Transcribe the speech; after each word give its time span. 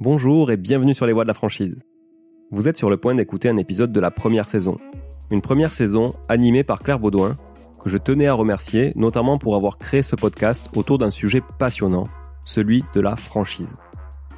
Bonjour 0.00 0.50
et 0.50 0.56
bienvenue 0.56 0.92
sur 0.92 1.06
les 1.06 1.12
voies 1.12 1.22
de 1.22 1.28
la 1.28 1.34
franchise. 1.34 1.78
Vous 2.50 2.66
êtes 2.66 2.76
sur 2.76 2.90
le 2.90 2.96
point 2.96 3.14
d'écouter 3.14 3.48
un 3.48 3.56
épisode 3.56 3.92
de 3.92 4.00
la 4.00 4.10
première 4.10 4.48
saison. 4.48 4.76
Une 5.30 5.40
première 5.40 5.72
saison 5.72 6.16
animée 6.28 6.64
par 6.64 6.82
Claire 6.82 6.98
Baudouin, 6.98 7.36
que 7.80 7.88
je 7.88 7.96
tenais 7.96 8.26
à 8.26 8.34
remercier 8.34 8.92
notamment 8.96 9.38
pour 9.38 9.54
avoir 9.54 9.78
créé 9.78 10.02
ce 10.02 10.16
podcast 10.16 10.68
autour 10.74 10.98
d'un 10.98 11.12
sujet 11.12 11.42
passionnant, 11.60 12.08
celui 12.44 12.82
de 12.92 13.00
la 13.00 13.14
franchise. 13.14 13.76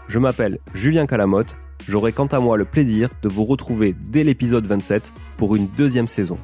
Je 0.09 0.19
m'appelle 0.19 0.59
Julien 0.75 1.07
Calamotte, 1.07 1.57
j'aurai 1.89 2.13
quant 2.13 2.27
à 2.27 2.39
moi 2.39 2.59
le 2.59 2.67
plaisir 2.67 3.09
de 3.23 3.29
vous 3.31 3.47
retrouver 3.47 3.97
dès 4.11 4.25
l'épisode 4.25 4.67
27 4.67 5.15
pour 5.39 5.57
une 5.57 5.69
deuxième 5.69 6.07
saison. 6.07 6.37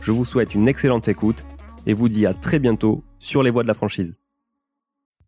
Je 0.00 0.12
vous 0.12 0.24
souhaite 0.24 0.54
une 0.54 0.68
excellente 0.68 1.08
écoute 1.08 1.44
et 1.86 1.94
vous 1.94 2.08
dis 2.08 2.26
à 2.26 2.32
très 2.32 2.60
bientôt 2.60 3.02
sur 3.18 3.42
les 3.42 3.50
voies 3.50 3.64
de 3.64 3.68
la 3.68 3.74
franchise. 3.74 4.14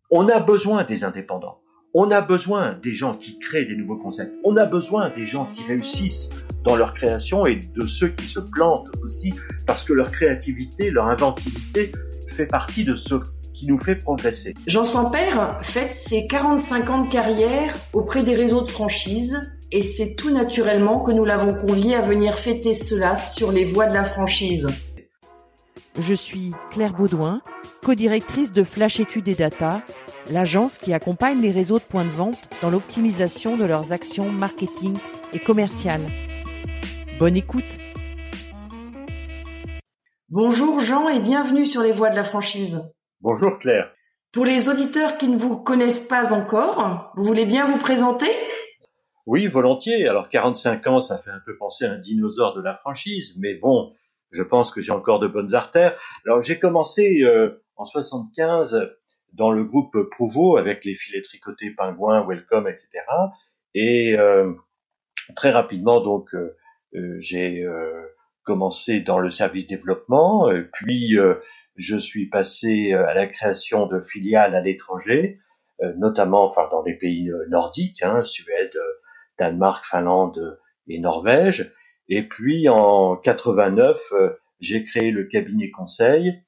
On 0.09 0.29
a 0.29 0.39
besoin 0.39 0.85
des 0.85 1.03
indépendants. 1.03 1.59
On 1.97 2.11
a 2.11 2.19
besoin 2.19 2.77
des 2.83 2.93
gens 2.93 3.15
qui 3.15 3.39
créent 3.39 3.63
des 3.63 3.77
nouveaux 3.77 3.95
concepts. 3.95 4.33
On 4.43 4.57
a 4.57 4.65
besoin 4.65 5.11
des 5.11 5.23
gens 5.23 5.47
qui 5.55 5.63
réussissent 5.63 6.29
dans 6.65 6.75
leur 6.75 6.93
création 6.93 7.45
et 7.45 7.61
de 7.73 7.87
ceux 7.87 8.09
qui 8.09 8.27
se 8.27 8.41
plantent 8.41 8.89
aussi 9.01 9.33
parce 9.65 9.85
que 9.85 9.93
leur 9.93 10.11
créativité, 10.11 10.91
leur 10.91 11.07
inventivité 11.07 11.93
fait 12.35 12.47
partie 12.47 12.83
de 12.83 12.97
ce 12.97 13.15
qui 13.53 13.67
nous 13.67 13.77
fait 13.77 13.95
progresser. 13.95 14.55
Jean 14.67 14.83
Sampère 14.83 15.57
fête 15.61 15.93
ses 15.93 16.27
45 16.27 16.89
ans 16.89 17.01
de 17.05 17.09
carrière 17.09 17.73
auprès 17.93 18.23
des 18.23 18.35
réseaux 18.35 18.61
de 18.61 18.67
franchise 18.67 19.39
et 19.71 19.81
c'est 19.81 20.15
tout 20.15 20.31
naturellement 20.31 20.99
que 20.99 21.13
nous 21.13 21.23
l'avons 21.23 21.53
convié 21.53 21.95
à 21.95 22.01
venir 22.01 22.37
fêter 22.37 22.73
cela 22.73 23.15
sur 23.15 23.53
les 23.53 23.63
voies 23.63 23.87
de 23.87 23.93
la 23.93 24.03
franchise. 24.03 24.67
Je 25.97 26.13
suis 26.13 26.51
Claire 26.71 26.93
Baudouin, 26.93 27.41
co-directrice 27.85 28.51
de 28.51 28.65
Flash 28.65 28.99
Études 28.99 29.29
et 29.29 29.35
Data 29.35 29.81
l'agence 30.29 30.77
qui 30.77 30.93
accompagne 30.93 31.41
les 31.41 31.51
réseaux 31.51 31.79
de 31.79 31.83
points 31.83 32.05
de 32.05 32.09
vente 32.09 32.49
dans 32.61 32.69
l'optimisation 32.69 33.57
de 33.57 33.65
leurs 33.65 33.91
actions 33.91 34.29
marketing 34.31 34.97
et 35.33 35.39
commerciales. 35.39 36.05
Bonne 37.19 37.37
écoute 37.37 37.63
Bonjour 40.29 40.79
Jean 40.79 41.07
et 41.07 41.19
bienvenue 41.19 41.65
sur 41.65 41.81
les 41.81 41.91
voies 41.91 42.09
de 42.09 42.15
la 42.15 42.23
franchise. 42.23 42.81
Bonjour 43.21 43.59
Claire. 43.59 43.91
Pour 44.31 44.43
les 44.43 44.67
auditeurs 44.67 45.17
qui 45.17 45.29
ne 45.29 45.37
vous 45.37 45.57
connaissent 45.57 46.01
pas 46.01 46.33
encore, 46.33 47.11
vous 47.15 47.23
voulez 47.23 47.45
bien 47.45 47.67
vous 47.67 47.77
présenter? 47.77 48.25
Oui, 49.25 49.47
volontiers. 49.47 50.07
Alors 50.07 50.27
45 50.27 50.87
ans, 50.87 51.01
ça 51.01 51.17
fait 51.17 51.31
un 51.31 51.41
peu 51.45 51.55
penser 51.57 51.85
à 51.85 51.91
un 51.91 51.97
dinosaure 51.97 52.53
de 52.53 52.61
la 52.61 52.75
franchise, 52.75 53.35
mais 53.39 53.53
bon, 53.53 53.93
je 54.31 54.43
pense 54.43 54.71
que 54.71 54.81
j'ai 54.81 54.91
encore 54.91 55.19
de 55.19 55.27
bonnes 55.27 55.53
artères. 55.53 55.97
Alors 56.25 56.41
j'ai 56.41 56.59
commencé 56.59 57.21
euh, 57.21 57.63
en 57.75 57.85
75 57.85 58.89
dans 59.33 59.51
le 59.51 59.63
groupe 59.63 59.97
Prouveau 60.11 60.57
avec 60.57 60.85
les 60.85 60.95
filets 60.95 61.21
tricotés 61.21 61.71
Pingouin, 61.71 62.25
Welcome, 62.25 62.67
etc. 62.67 62.89
Et 63.75 64.15
euh, 64.17 64.53
très 65.35 65.51
rapidement, 65.51 65.99
donc, 65.99 66.33
euh, 66.33 66.55
euh, 66.95 67.17
j'ai 67.19 67.65
commencé 68.43 69.01
dans 69.01 69.19
le 69.19 69.31
service 69.31 69.67
développement, 69.67 70.49
puis 70.71 71.17
je 71.75 71.97
suis 71.97 72.29
passé 72.29 72.93
à 72.93 73.15
la 73.15 73.25
création 73.25 73.87
de 73.87 74.01
filiales 74.01 74.55
à 74.55 74.61
l'étranger, 74.61 75.39
notamment 75.97 76.45
enfin 76.45 76.69
dans 76.69 76.83
les 76.83 76.93
pays 76.93 77.31
nordiques, 77.49 78.03
hein, 78.03 78.23
Suède, 78.23 78.77
Danemark, 79.39 79.83
Finlande 79.83 80.59
et 80.87 80.99
Norvège. 80.99 81.73
Et 82.07 82.21
puis 82.21 82.69
en 82.69 83.15
89, 83.15 83.99
j'ai 84.59 84.85
créé 84.85 85.09
le 85.09 85.23
cabinet 85.23 85.71
conseil 85.71 86.39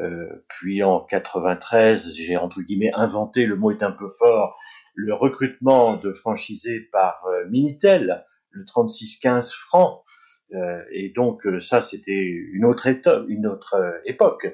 euh, 0.00 0.44
puis 0.48 0.82
en 0.82 1.00
93, 1.00 2.12
j'ai 2.14 2.36
entre 2.36 2.60
guillemets 2.60 2.92
inventé, 2.94 3.46
le 3.46 3.56
mot 3.56 3.70
est 3.70 3.82
un 3.82 3.90
peu 3.90 4.08
fort, 4.18 4.58
le 4.94 5.14
recrutement 5.14 5.96
de 5.96 6.12
franchisés 6.12 6.80
par 6.92 7.24
euh, 7.26 7.46
Minitel, 7.48 8.24
le 8.50 8.64
36-15 8.64 9.54
francs. 9.54 10.02
Euh, 10.54 10.82
et 10.92 11.10
donc 11.10 11.46
ça, 11.60 11.82
c'était 11.82 12.22
une 12.22 12.64
autre, 12.64 12.88
une 13.28 13.46
autre 13.46 14.00
époque. 14.04 14.48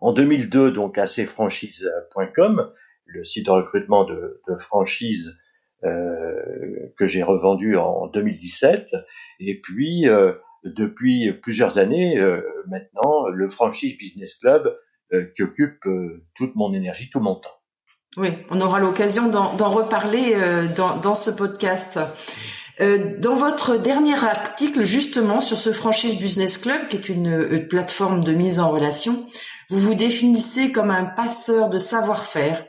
En 0.00 0.12
2002, 0.12 0.70
donc 0.72 0.96
le 3.04 3.24
site 3.24 3.46
de 3.46 3.50
recrutement 3.50 4.04
de, 4.04 4.40
de 4.48 4.56
franchise 4.56 5.36
que 5.82 7.06
j'ai 7.06 7.22
revendu 7.22 7.76
en 7.76 8.06
2017. 8.06 8.94
Et 9.40 9.60
puis 9.60 10.06
depuis 10.64 11.32
plusieurs 11.32 11.78
années 11.78 12.18
euh, 12.18 12.40
maintenant 12.68 13.28
le 13.28 13.48
franchise 13.48 13.96
business 13.98 14.36
club 14.36 14.76
euh, 15.12 15.26
qui 15.34 15.42
occupe 15.42 15.84
euh, 15.86 16.24
toute 16.34 16.54
mon 16.54 16.72
énergie, 16.74 17.08
tout 17.10 17.20
mon 17.20 17.36
temps. 17.36 17.50
Oui, 18.16 18.30
on 18.50 18.60
aura 18.60 18.80
l'occasion 18.80 19.28
d'en 19.28 19.68
reparler 19.68 20.34
dans, 20.74 20.96
dans, 20.96 21.14
ce 21.14 21.30
podcast. 21.30 22.00
dans 22.80 23.36
votre 23.36 23.76
dernier 23.76 24.14
article, 24.14 24.82
justement, 24.82 25.40
sur 25.40 25.60
ce 25.60 25.70
franchise 25.70 26.18
business 26.18 26.58
club, 26.58 26.88
qui 26.88 26.96
est 26.96 27.08
une, 27.08 27.68
plateforme 27.68 28.24
de 28.24 28.32
mise 28.32 28.58
en 28.58 28.72
relation, 28.72 29.28
vous 29.68 29.78
vous 29.78 29.94
définissez 29.94 30.72
comme 30.72 30.90
un 30.90 31.04
passeur 31.04 31.70
de 31.70 31.78
savoir-faire. 31.78 32.66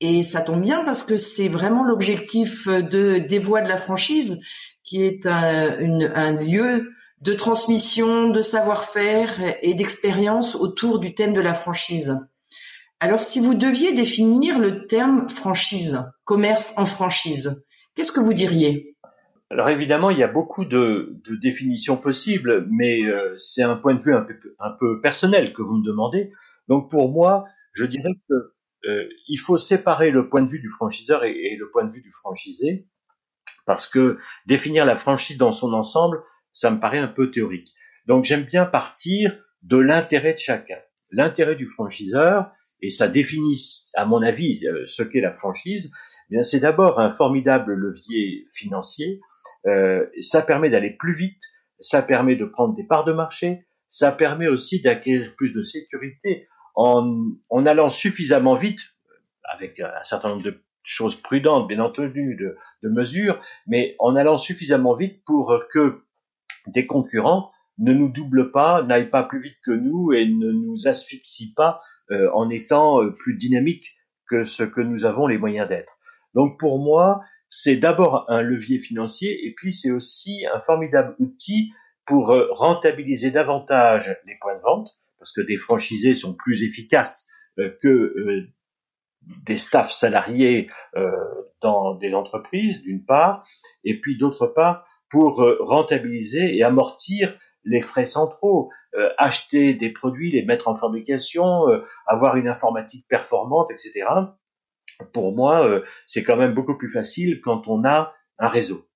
Et 0.00 0.24
ça 0.24 0.40
tombe 0.40 0.62
bien 0.62 0.84
parce 0.84 1.04
que 1.04 1.16
c'est 1.16 1.46
vraiment 1.46 1.84
l'objectif 1.84 2.66
de 2.66 3.18
des 3.18 3.38
voies 3.38 3.60
de 3.60 3.68
la 3.68 3.76
franchise, 3.76 4.40
qui 4.82 5.04
est 5.04 5.26
un, 5.26 5.78
une, 5.78 6.10
un 6.12 6.32
lieu 6.32 6.90
de 7.22 7.34
transmission, 7.34 8.30
de 8.30 8.42
savoir-faire 8.42 9.30
et 9.62 9.74
d'expérience 9.74 10.56
autour 10.56 10.98
du 10.98 11.14
thème 11.14 11.32
de 11.32 11.40
la 11.40 11.54
franchise. 11.54 12.18
Alors, 12.98 13.20
si 13.20 13.38
vous 13.38 13.54
deviez 13.54 13.92
définir 13.92 14.58
le 14.58 14.86
terme 14.86 15.28
franchise, 15.28 16.04
commerce 16.24 16.74
en 16.76 16.86
franchise, 16.86 17.64
qu'est-ce 17.94 18.12
que 18.12 18.20
vous 18.20 18.34
diriez? 18.34 18.96
Alors 19.50 19.68
évidemment, 19.68 20.10
il 20.10 20.18
y 20.18 20.22
a 20.22 20.28
beaucoup 20.28 20.64
de, 20.64 21.20
définitions 21.42 21.96
possibles, 21.96 22.66
mais 22.70 23.04
euh, 23.04 23.36
c'est 23.36 23.62
un 23.62 23.76
point 23.76 23.94
de 23.94 24.02
vue 24.02 24.14
un 24.14 24.24
peu, 24.80 25.00
personnel 25.02 25.52
que 25.52 25.60
vous 25.60 25.76
me 25.76 25.84
demandez. 25.84 26.32
Donc 26.68 26.90
pour 26.90 27.12
moi, 27.12 27.44
je 27.74 27.84
dirais 27.84 28.14
que 28.28 28.34
euh, 28.88 29.08
faut 29.38 29.58
séparer 29.58 30.10
le 30.10 30.28
point 30.28 30.40
de 30.40 30.48
vue 30.48 30.60
du 30.60 30.70
franchiseur 30.70 31.24
et 31.24 31.56
le 31.58 31.70
point 31.70 31.84
de 31.84 31.92
vue 31.92 32.00
du 32.00 32.12
franchisé, 32.12 32.86
parce 33.66 33.86
que 33.86 34.18
définir 34.46 34.86
la 34.86 34.96
franchise 34.96 35.36
dans 35.36 35.52
son 35.52 35.74
ensemble, 35.74 36.22
ça 36.52 36.70
me 36.70 36.80
paraît 36.80 36.98
un 36.98 37.08
peu 37.08 37.30
théorique. 37.30 37.74
Donc 38.06 38.24
j'aime 38.24 38.44
bien 38.44 38.66
partir 38.66 39.38
de 39.62 39.78
l'intérêt 39.78 40.32
de 40.32 40.38
chacun. 40.38 40.78
L'intérêt 41.10 41.54
du 41.54 41.66
franchiseur, 41.66 42.50
et 42.80 42.90
ça 42.90 43.06
définit, 43.06 43.86
à 43.94 44.04
mon 44.04 44.22
avis, 44.22 44.66
euh, 44.66 44.84
ce 44.86 45.02
qu'est 45.02 45.20
la 45.20 45.32
franchise, 45.32 45.92
eh 46.28 46.34
bien 46.34 46.42
c'est 46.42 46.60
d'abord 46.60 46.98
un 46.98 47.12
formidable 47.12 47.74
levier 47.74 48.46
financier. 48.52 49.20
Euh, 49.66 50.06
ça 50.20 50.42
permet 50.42 50.68
d'aller 50.68 50.90
plus 50.90 51.14
vite, 51.14 51.40
ça 51.78 52.02
permet 52.02 52.34
de 52.34 52.44
prendre 52.44 52.74
des 52.74 52.84
parts 52.84 53.04
de 53.04 53.12
marché, 53.12 53.64
ça 53.88 54.10
permet 54.10 54.48
aussi 54.48 54.80
d'acquérir 54.80 55.34
plus 55.36 55.52
de 55.52 55.62
sécurité 55.62 56.48
en, 56.74 57.30
en 57.50 57.66
allant 57.66 57.90
suffisamment 57.90 58.56
vite, 58.56 58.80
avec 59.44 59.78
un 59.78 60.04
certain 60.04 60.30
nombre 60.30 60.42
de 60.42 60.60
choses 60.82 61.14
prudentes, 61.14 61.68
bien 61.68 61.78
entendu, 61.78 62.34
de, 62.34 62.56
de 62.82 62.88
mesures, 62.88 63.40
mais 63.66 63.94
en 64.00 64.16
allant 64.16 64.38
suffisamment 64.38 64.96
vite 64.96 65.22
pour 65.24 65.62
que 65.70 66.02
des 66.66 66.86
concurrents 66.86 67.50
ne 67.78 67.92
nous 67.92 68.08
doublent 68.08 68.50
pas, 68.50 68.82
n'aillent 68.82 69.10
pas 69.10 69.22
plus 69.22 69.40
vite 69.40 69.56
que 69.64 69.70
nous 69.70 70.12
et 70.12 70.26
ne 70.26 70.50
nous 70.50 70.86
asphyxient 70.86 71.54
pas 71.54 71.80
euh, 72.10 72.30
en 72.34 72.50
étant 72.50 73.02
euh, 73.02 73.10
plus 73.10 73.36
dynamiques 73.36 73.96
que 74.28 74.44
ce 74.44 74.62
que 74.62 74.80
nous 74.80 75.04
avons 75.04 75.26
les 75.26 75.38
moyens 75.38 75.68
d'être. 75.68 75.98
Donc 76.34 76.58
pour 76.58 76.78
moi, 76.78 77.22
c'est 77.48 77.76
d'abord 77.76 78.26
un 78.28 78.42
levier 78.42 78.78
financier 78.78 79.46
et 79.46 79.54
puis 79.54 79.74
c'est 79.74 79.90
aussi 79.90 80.44
un 80.52 80.60
formidable 80.60 81.14
outil 81.18 81.72
pour 82.06 82.30
euh, 82.30 82.48
rentabiliser 82.50 83.30
davantage 83.30 84.16
les 84.26 84.36
points 84.40 84.56
de 84.56 84.62
vente, 84.62 84.98
parce 85.18 85.32
que 85.32 85.40
des 85.40 85.56
franchisés 85.56 86.14
sont 86.14 86.34
plus 86.34 86.62
efficaces 86.62 87.28
que 87.80 88.48
des 89.44 89.58
staffs 89.58 89.92
salariés 89.92 90.70
dans 91.60 91.94
des 91.94 92.14
entreprises, 92.14 92.82
d'une 92.82 93.04
part, 93.04 93.46
et 93.84 94.00
puis 94.00 94.16
d'autre 94.16 94.46
part, 94.46 94.86
pour 95.12 95.42
euh, 95.42 95.58
rentabiliser 95.60 96.56
et 96.56 96.64
amortir 96.64 97.38
les 97.64 97.80
frais 97.80 98.06
centraux, 98.06 98.72
euh, 98.94 99.10
acheter 99.18 99.74
des 99.74 99.90
produits, 99.90 100.32
les 100.32 100.44
mettre 100.44 100.66
en 100.66 100.74
fabrication, 100.74 101.68
euh, 101.68 101.84
avoir 102.06 102.36
une 102.36 102.48
informatique 102.48 103.06
performante, 103.08 103.70
etc. 103.70 104.06
Pour 105.12 105.34
moi, 105.34 105.82
c'est 106.06 106.22
quand 106.22 106.36
même 106.36 106.54
beaucoup 106.54 106.76
plus 106.76 106.90
facile 106.90 107.40
quand 107.40 107.66
on 107.66 107.84
a 107.84 108.14
un 108.38 108.48
réseau. 108.48 108.86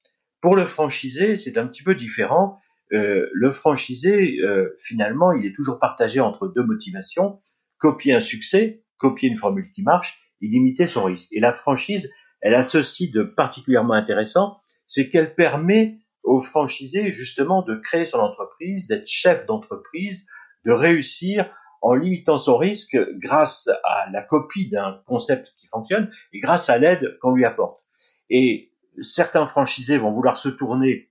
Pour 0.41 0.55
le 0.55 0.65
franchisé, 0.65 1.37
c'est 1.37 1.59
un 1.59 1.67
petit 1.67 1.83
peu 1.83 1.95
différent. 1.95 2.61
le 2.91 3.51
franchisé, 3.51 4.39
finalement, 4.79 5.33
il 5.33 5.47
est 5.47 5.55
toujours 5.55 5.81
partagé 5.81 6.21
entre 6.21 6.47
deux 6.49 6.63
motivations 6.63 7.41
copier 7.79 8.15
un 8.15 8.21
succès, 8.21 8.85
copier 8.99 9.29
une 9.29 9.39
formule 9.39 9.71
qui 9.73 9.83
marche, 9.83 10.21
et 10.41 10.49
limiter 10.49 10.87
son 10.87 11.05
risque. 11.05 11.33
Et 11.33 11.41
la 11.41 11.53
franchise, 11.53 12.13
elle 12.41 12.55
a 12.55 12.63
ceci 12.63 13.11
de 13.11 13.23
particulièrement 13.23 13.95
intéressant, 13.95 14.61
c'est 14.87 15.09
qu'elle 15.09 15.35
permet 15.35 15.99
au 16.27 16.41
franchisé 16.41 17.13
justement 17.13 17.63
de 17.63 17.77
créer 17.77 18.05
son 18.05 18.19
entreprise, 18.19 18.89
d'être 18.89 19.07
chef 19.07 19.47
d'entreprise, 19.47 20.27
de 20.65 20.73
réussir 20.73 21.51
en 21.81 21.95
limitant 21.95 22.37
son 22.37 22.59
risque 22.59 22.99
grâce 23.15 23.71
à 23.85 24.11
la 24.11 24.23
copie 24.23 24.69
d'un 24.69 25.01
concept 25.07 25.55
qui 25.57 25.69
fonctionne 25.69 26.11
et 26.33 26.41
grâce 26.41 26.69
à 26.69 26.79
l'aide 26.79 27.17
qu'on 27.21 27.33
lui 27.33 27.45
apporte. 27.45 27.85
Et 28.29 28.73
certains 29.01 29.47
franchisés 29.47 29.99
vont 29.99 30.11
vouloir 30.11 30.37
se 30.37 30.49
tourner 30.49 31.11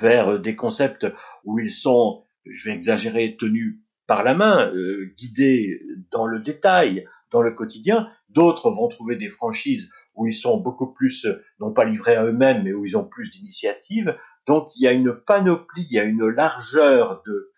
vers 0.00 0.40
des 0.40 0.56
concepts 0.56 1.06
où 1.44 1.60
ils 1.60 1.70
sont, 1.70 2.24
je 2.44 2.68
vais 2.68 2.74
exagérer, 2.74 3.36
tenus 3.38 3.78
par 4.06 4.24
la 4.24 4.34
main, 4.34 4.72
euh, 4.72 5.14
guidés 5.16 5.80
dans 6.10 6.26
le 6.26 6.40
détail, 6.40 7.06
dans 7.30 7.42
le 7.42 7.52
quotidien. 7.52 8.08
D'autres 8.30 8.70
vont 8.70 8.88
trouver 8.88 9.16
des 9.16 9.30
franchises 9.30 9.90
où 10.14 10.26
ils 10.26 10.34
sont 10.34 10.58
beaucoup 10.58 10.92
plus, 10.92 11.26
non 11.60 11.72
pas 11.72 11.84
livrés 11.84 12.16
à 12.16 12.24
eux-mêmes, 12.24 12.62
mais 12.64 12.72
où 12.72 12.84
ils 12.84 12.96
ont 12.96 13.04
plus 13.04 13.30
d'initiative. 13.30 14.16
Donc 14.46 14.70
il 14.76 14.84
y 14.84 14.88
a 14.88 14.92
une 14.92 15.14
panoplie, 15.14 15.86
il 15.90 15.94
y 15.94 15.98
a 15.98 16.04
une 16.04 16.26
largeur 16.28 17.22
de, 17.24 17.50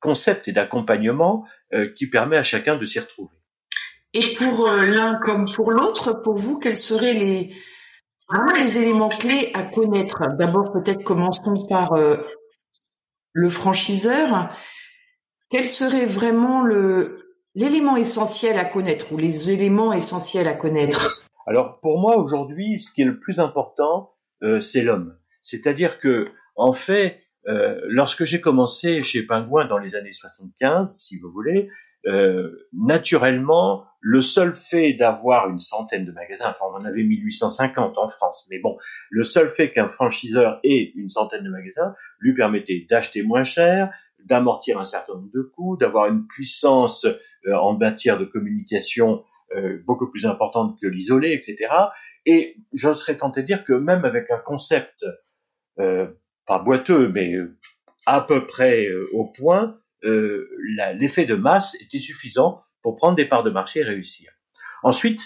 concepts 0.00 0.48
et 0.48 0.52
d'accompagnement 0.52 1.46
euh, 1.72 1.92
qui 1.96 2.06
permet 2.08 2.36
à 2.36 2.42
chacun 2.42 2.76
de 2.76 2.84
s'y 2.84 3.00
retrouver. 3.00 3.34
Et 4.12 4.32
pour 4.34 4.66
euh, 4.66 4.84
l'un 4.84 5.18
comme 5.24 5.52
pour 5.54 5.70
l'autre, 5.72 6.20
pour 6.22 6.36
vous, 6.36 6.58
quels 6.58 6.76
seraient 6.76 7.14
les, 7.14 7.54
vraiment 8.28 8.52
les 8.52 8.78
éléments 8.78 9.08
clés 9.08 9.50
à 9.54 9.62
connaître? 9.62 10.22
D'abord, 10.38 10.72
peut-être 10.72 11.04
commençons 11.04 11.66
par 11.68 11.92
euh, 11.94 12.16
le 13.32 13.48
franchiseur. 13.48 14.50
Quel 15.50 15.66
serait 15.66 16.06
vraiment 16.06 16.62
le 16.62 17.25
l'élément 17.56 17.96
essentiel 17.96 18.58
à 18.58 18.64
connaître 18.64 19.12
ou 19.12 19.16
les 19.16 19.50
éléments 19.50 19.92
essentiels 19.92 20.46
à 20.46 20.52
connaître 20.52 21.24
Alors 21.46 21.80
pour 21.80 21.98
moi 21.98 22.16
aujourd'hui, 22.16 22.78
ce 22.78 22.92
qui 22.92 23.02
est 23.02 23.06
le 23.06 23.18
plus 23.18 23.40
important, 23.40 24.12
euh, 24.42 24.60
c'est 24.60 24.82
l'homme. 24.82 25.16
C'est-à-dire 25.42 25.98
que 25.98 26.28
en 26.56 26.72
fait, 26.72 27.20
euh, 27.48 27.80
lorsque 27.86 28.24
j'ai 28.24 28.40
commencé 28.40 29.02
chez 29.02 29.22
Pingouin 29.22 29.66
dans 29.66 29.78
les 29.78 29.94
années 29.94 30.12
75, 30.12 30.92
si 30.92 31.18
vous 31.18 31.30
voulez, 31.30 31.70
euh, 32.06 32.68
naturellement, 32.72 33.84
le 34.00 34.22
seul 34.22 34.54
fait 34.54 34.92
d'avoir 34.92 35.48
une 35.48 35.58
centaine 35.58 36.04
de 36.04 36.12
magasins, 36.12 36.50
enfin 36.50 36.66
on 36.70 36.76
en 36.76 36.84
avait 36.84 37.02
1850 37.02 37.96
en 37.96 38.08
France, 38.08 38.46
mais 38.50 38.58
bon, 38.58 38.76
le 39.10 39.24
seul 39.24 39.50
fait 39.50 39.72
qu'un 39.72 39.88
franchiseur 39.88 40.60
ait 40.62 40.92
une 40.94 41.10
centaine 41.10 41.44
de 41.44 41.50
magasins 41.50 41.94
lui 42.18 42.34
permettait 42.34 42.86
d'acheter 42.88 43.22
moins 43.22 43.42
cher, 43.42 43.92
d'amortir 44.26 44.78
un 44.78 44.84
certain 44.84 45.14
nombre 45.14 45.30
de 45.32 45.42
coûts, 45.42 45.76
d'avoir 45.76 46.06
une 46.06 46.26
puissance 46.26 47.04
euh, 47.04 47.54
en 47.54 47.76
matière 47.76 48.18
de 48.18 48.24
communication 48.24 49.24
euh, 49.54 49.78
beaucoup 49.86 50.10
plus 50.10 50.26
importante 50.26 50.78
que 50.80 50.86
l'isolé, 50.86 51.32
etc. 51.32 51.68
Et 52.26 52.56
je 52.72 52.92
serais 52.92 53.16
tenté 53.16 53.42
de 53.42 53.46
dire 53.46 53.64
que 53.64 53.72
même 53.72 54.04
avec 54.04 54.30
un 54.30 54.38
concept 54.38 55.04
euh, 55.78 56.06
pas 56.46 56.58
boiteux, 56.58 57.08
mais 57.08 57.34
à 58.06 58.20
peu 58.20 58.46
près 58.46 58.88
au 59.12 59.24
point, 59.24 59.78
l'effet 60.02 61.26
de 61.26 61.34
masse 61.34 61.74
était 61.80 61.98
suffisant 61.98 62.62
pour 62.82 62.96
prendre 62.96 63.16
des 63.16 63.26
parts 63.26 63.42
de 63.42 63.50
marché 63.50 63.80
et 63.80 63.84
réussir. 63.84 64.30
Ensuite, 64.84 65.20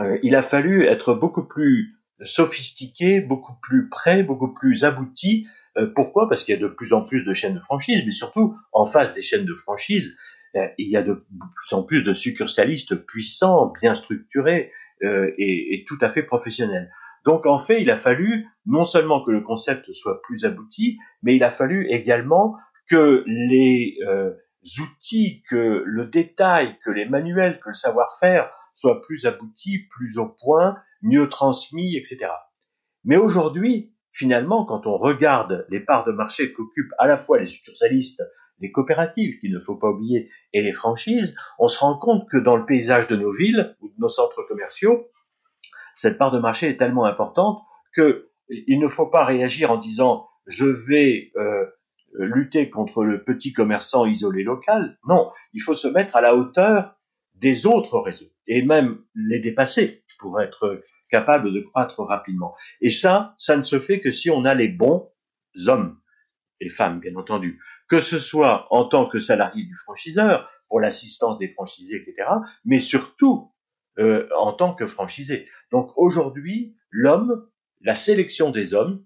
euh, 0.00 0.18
il 0.22 0.34
a 0.34 0.42
fallu 0.42 0.84
être 0.84 1.14
beaucoup 1.14 1.44
plus 1.44 1.96
sophistiqué, 2.24 3.20
beaucoup 3.20 3.54
plus 3.62 3.88
près, 3.88 4.22
beaucoup 4.22 4.52
plus 4.52 4.84
abouti. 4.84 5.46
Euh, 5.76 5.92
pourquoi? 5.94 6.28
Parce 6.28 6.44
qu'il 6.44 6.54
y 6.54 6.58
a 6.58 6.60
de 6.60 6.68
plus 6.68 6.92
en 6.92 7.02
plus 7.02 7.24
de 7.24 7.34
chaînes 7.34 7.54
de 7.54 7.60
franchise, 7.60 8.02
mais 8.06 8.12
surtout 8.12 8.56
en 8.72 8.86
face 8.86 9.14
des 9.14 9.22
chaînes 9.22 9.44
de 9.44 9.54
franchise, 9.54 10.16
il 10.78 10.88
y 10.88 10.96
a 10.96 11.02
de 11.02 11.12
plus 11.12 11.72
en 11.72 11.82
plus 11.82 12.02
de 12.02 12.14
succursalistes 12.14 12.94
puissants, 12.94 13.74
bien 13.78 13.94
structurés 13.94 14.72
et, 15.02 15.74
et 15.74 15.84
tout 15.86 15.98
à 16.00 16.08
fait 16.08 16.22
professionnels. 16.22 16.90
Donc 17.26 17.44
en 17.44 17.58
fait, 17.58 17.82
il 17.82 17.90
a 17.90 17.96
fallu 17.96 18.46
non 18.66 18.84
seulement 18.84 19.22
que 19.22 19.32
le 19.32 19.40
concept 19.40 19.92
soit 19.92 20.22
plus 20.22 20.44
abouti, 20.44 20.98
mais 21.22 21.34
il 21.34 21.42
a 21.42 21.50
fallu 21.50 21.86
également 21.90 22.56
que 22.88 23.24
les 23.26 23.98
euh, 24.06 24.32
outils, 24.78 25.42
que 25.50 25.82
le 25.84 26.06
détail, 26.06 26.78
que 26.84 26.90
les 26.90 27.04
manuels, 27.04 27.58
que 27.58 27.70
le 27.70 27.74
savoir-faire 27.74 28.48
soient 28.74 29.02
plus 29.02 29.26
aboutis, 29.26 29.88
plus 29.90 30.18
au 30.18 30.28
point, 30.28 30.76
mieux 31.02 31.28
transmis, 31.28 31.96
etc. 31.96 32.28
Mais 33.04 33.16
aujourd'hui, 33.16 33.92
finalement, 34.16 34.64
quand 34.64 34.86
on 34.86 34.96
regarde 34.96 35.66
les 35.68 35.80
parts 35.80 36.06
de 36.06 36.12
marché 36.12 36.50
qu'occupent 36.54 36.94
à 36.98 37.06
la 37.06 37.18
fois 37.18 37.38
les 37.38 37.44
succursalistes, 37.44 38.22
les 38.60 38.72
coopératives, 38.72 39.38
qu'il 39.38 39.52
ne 39.52 39.58
faut 39.58 39.76
pas 39.76 39.90
oublier, 39.90 40.30
et 40.54 40.62
les 40.62 40.72
franchises, 40.72 41.36
on 41.58 41.68
se 41.68 41.78
rend 41.78 41.98
compte 41.98 42.26
que 42.30 42.38
dans 42.38 42.56
le 42.56 42.64
paysage 42.64 43.08
de 43.08 43.16
nos 43.16 43.30
villes 43.30 43.76
ou 43.82 43.88
de 43.88 43.94
nos 43.98 44.08
centres 44.08 44.42
commerciaux, 44.48 45.10
cette 45.96 46.16
part 46.16 46.30
de 46.30 46.38
marché 46.38 46.66
est 46.68 46.78
tellement 46.78 47.04
importante 47.04 47.60
que 47.94 48.30
il 48.48 48.78
ne 48.78 48.88
faut 48.88 49.06
pas 49.06 49.24
réagir 49.24 49.70
en 49.70 49.76
disant 49.76 50.26
je 50.46 50.64
vais 50.64 51.32
euh, 51.36 51.66
lutter 52.14 52.70
contre 52.70 53.04
le 53.04 53.22
petit 53.22 53.52
commerçant 53.52 54.06
isolé 54.06 54.44
local. 54.44 54.98
Non, 55.06 55.30
il 55.52 55.60
faut 55.60 55.74
se 55.74 55.88
mettre 55.88 56.16
à 56.16 56.22
la 56.22 56.34
hauteur 56.34 56.96
des 57.34 57.66
autres 57.66 57.98
réseaux 57.98 58.32
et 58.46 58.62
même 58.62 58.98
les 59.14 59.40
dépasser 59.40 60.04
pour 60.18 60.40
être 60.40 60.82
capable 61.10 61.52
de 61.52 61.60
croître 61.60 62.00
rapidement. 62.00 62.54
Et 62.80 62.90
ça, 62.90 63.34
ça 63.38 63.56
ne 63.56 63.62
se 63.62 63.78
fait 63.78 64.00
que 64.00 64.10
si 64.10 64.30
on 64.30 64.44
a 64.44 64.54
les 64.54 64.68
bons 64.68 65.10
hommes 65.66 65.98
et 66.60 66.68
femmes, 66.68 67.00
bien 67.00 67.14
entendu, 67.16 67.60
que 67.88 68.00
ce 68.00 68.18
soit 68.18 68.66
en 68.70 68.84
tant 68.84 69.06
que 69.06 69.20
salarié 69.20 69.64
du 69.64 69.76
franchiseur, 69.76 70.50
pour 70.68 70.80
l'assistance 70.80 71.38
des 71.38 71.48
franchisés, 71.48 71.96
etc., 71.96 72.28
mais 72.64 72.80
surtout 72.80 73.52
euh, 73.98 74.28
en 74.36 74.52
tant 74.52 74.74
que 74.74 74.86
franchisé. 74.86 75.48
Donc 75.70 75.92
aujourd'hui, 75.96 76.76
l'homme, 76.90 77.48
la 77.80 77.94
sélection 77.94 78.50
des 78.50 78.74
hommes, 78.74 79.04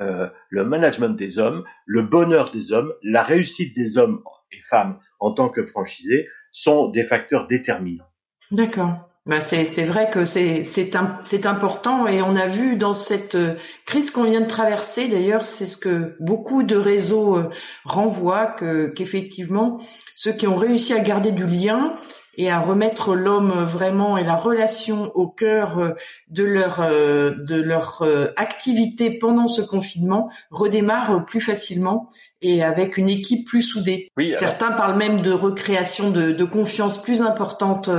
euh, 0.00 0.28
le 0.48 0.64
management 0.64 1.16
des 1.16 1.38
hommes, 1.38 1.64
le 1.86 2.02
bonheur 2.02 2.50
des 2.50 2.72
hommes, 2.72 2.92
la 3.02 3.22
réussite 3.22 3.76
des 3.76 3.98
hommes 3.98 4.22
et 4.50 4.60
femmes 4.68 4.98
en 5.20 5.32
tant 5.32 5.48
que 5.48 5.62
franchisés 5.62 6.28
sont 6.52 6.88
des 6.88 7.04
facteurs 7.04 7.46
déterminants. 7.46 8.08
D'accord. 8.50 9.09
Bah 9.30 9.40
c'est 9.40 9.84
vrai 9.84 10.10
que 10.10 10.24
c'est 10.24 11.46
important 11.46 12.08
et 12.08 12.20
on 12.20 12.34
a 12.34 12.48
vu 12.48 12.74
dans 12.74 12.94
cette 12.94 13.36
euh, 13.36 13.54
crise 13.86 14.10
qu'on 14.10 14.24
vient 14.24 14.40
de 14.40 14.48
traverser 14.48 15.06
d'ailleurs 15.06 15.44
c'est 15.44 15.68
ce 15.68 15.76
que 15.76 16.16
beaucoup 16.18 16.64
de 16.64 16.74
réseaux 16.74 17.36
euh, 17.36 17.50
renvoient 17.84 18.46
que 18.46 18.88
qu'effectivement 18.88 19.80
ceux 20.16 20.32
qui 20.32 20.48
ont 20.48 20.56
réussi 20.56 20.94
à 20.94 20.98
garder 20.98 21.30
du 21.30 21.46
lien 21.46 21.94
et 22.36 22.50
à 22.50 22.60
remettre 22.60 23.14
l'homme 23.14 23.50
vraiment 23.64 24.16
et 24.16 24.24
la 24.24 24.36
relation 24.36 25.10
au 25.14 25.28
cœur 25.28 25.78
euh, 25.78 25.90
de 26.28 26.44
leur 26.44 26.80
euh, 26.80 27.32
de 27.38 27.60
leur 27.60 28.02
euh, 28.02 28.28
activité 28.36 29.10
pendant 29.10 29.48
ce 29.48 29.62
confinement 29.62 30.30
redémarrent 30.50 31.24
plus 31.24 31.40
facilement 31.40 32.08
et 32.42 32.62
avec 32.62 32.96
une 32.96 33.08
équipe 33.08 33.46
plus 33.46 33.62
soudée. 33.62 34.10
Certains 34.32 34.70
parlent 34.70 34.96
même 34.96 35.20
de 35.20 35.32
recréation 35.32 36.10
de, 36.10 36.32
de 36.32 36.44
confiance 36.44 37.00
plus 37.00 37.22
importante 37.22 37.90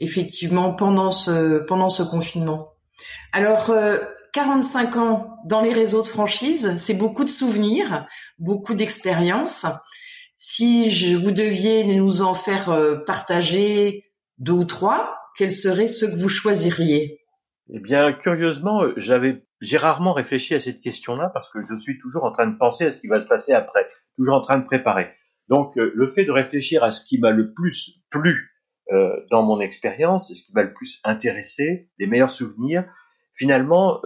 effectivement 0.00 0.72
pendant 0.72 1.10
ce 1.10 1.58
pendant 1.58 1.88
ce 1.88 2.02
confinement. 2.02 2.72
Alors 3.32 3.72
45 4.32 4.96
ans 4.96 5.38
dans 5.44 5.60
les 5.60 5.72
réseaux 5.72 6.02
de 6.02 6.06
franchise, 6.06 6.74
c'est 6.76 6.94
beaucoup 6.94 7.24
de 7.24 7.30
souvenirs, 7.30 8.06
beaucoup 8.38 8.74
d'expériences. 8.74 9.66
Si 10.40 10.92
je 10.92 11.16
vous 11.16 11.32
deviez 11.32 11.82
nous 11.96 12.22
en 12.22 12.32
faire 12.32 12.70
euh, 12.70 12.94
partager 13.04 14.04
deux 14.38 14.52
ou 14.52 14.64
trois, 14.64 15.18
quels 15.36 15.50
seraient 15.50 15.88
ceux 15.88 16.06
que 16.06 16.14
vous 16.14 16.28
choisiriez? 16.28 17.24
Eh 17.74 17.80
bien, 17.80 18.12
curieusement, 18.12 18.84
euh, 18.84 18.94
j'avais 18.96 19.42
j'ai 19.60 19.78
rarement 19.78 20.12
réfléchi 20.12 20.54
à 20.54 20.60
cette 20.60 20.80
question-là 20.80 21.32
parce 21.34 21.50
que 21.50 21.58
je 21.60 21.76
suis 21.76 21.98
toujours 21.98 22.22
en 22.22 22.30
train 22.30 22.46
de 22.46 22.56
penser 22.56 22.84
à 22.84 22.92
ce 22.92 23.00
qui 23.00 23.08
va 23.08 23.20
se 23.20 23.26
passer 23.26 23.52
après, 23.52 23.88
toujours 24.16 24.36
en 24.36 24.40
train 24.40 24.58
de 24.58 24.64
préparer. 24.64 25.10
Donc, 25.48 25.76
euh, 25.76 25.90
le 25.92 26.06
fait 26.06 26.24
de 26.24 26.30
réfléchir 26.30 26.84
à 26.84 26.92
ce 26.92 27.04
qui 27.04 27.18
m'a 27.18 27.32
le 27.32 27.52
plus 27.52 28.00
plu 28.08 28.54
dans 29.30 29.42
mon 29.42 29.60
expérience, 29.60 30.32
ce 30.32 30.42
qui 30.42 30.54
m'a 30.54 30.62
le 30.62 30.72
plus 30.72 30.98
intéressé, 31.04 31.90
les 31.98 32.06
meilleurs 32.06 32.30
souvenirs, 32.30 32.86
finalement, 33.34 34.00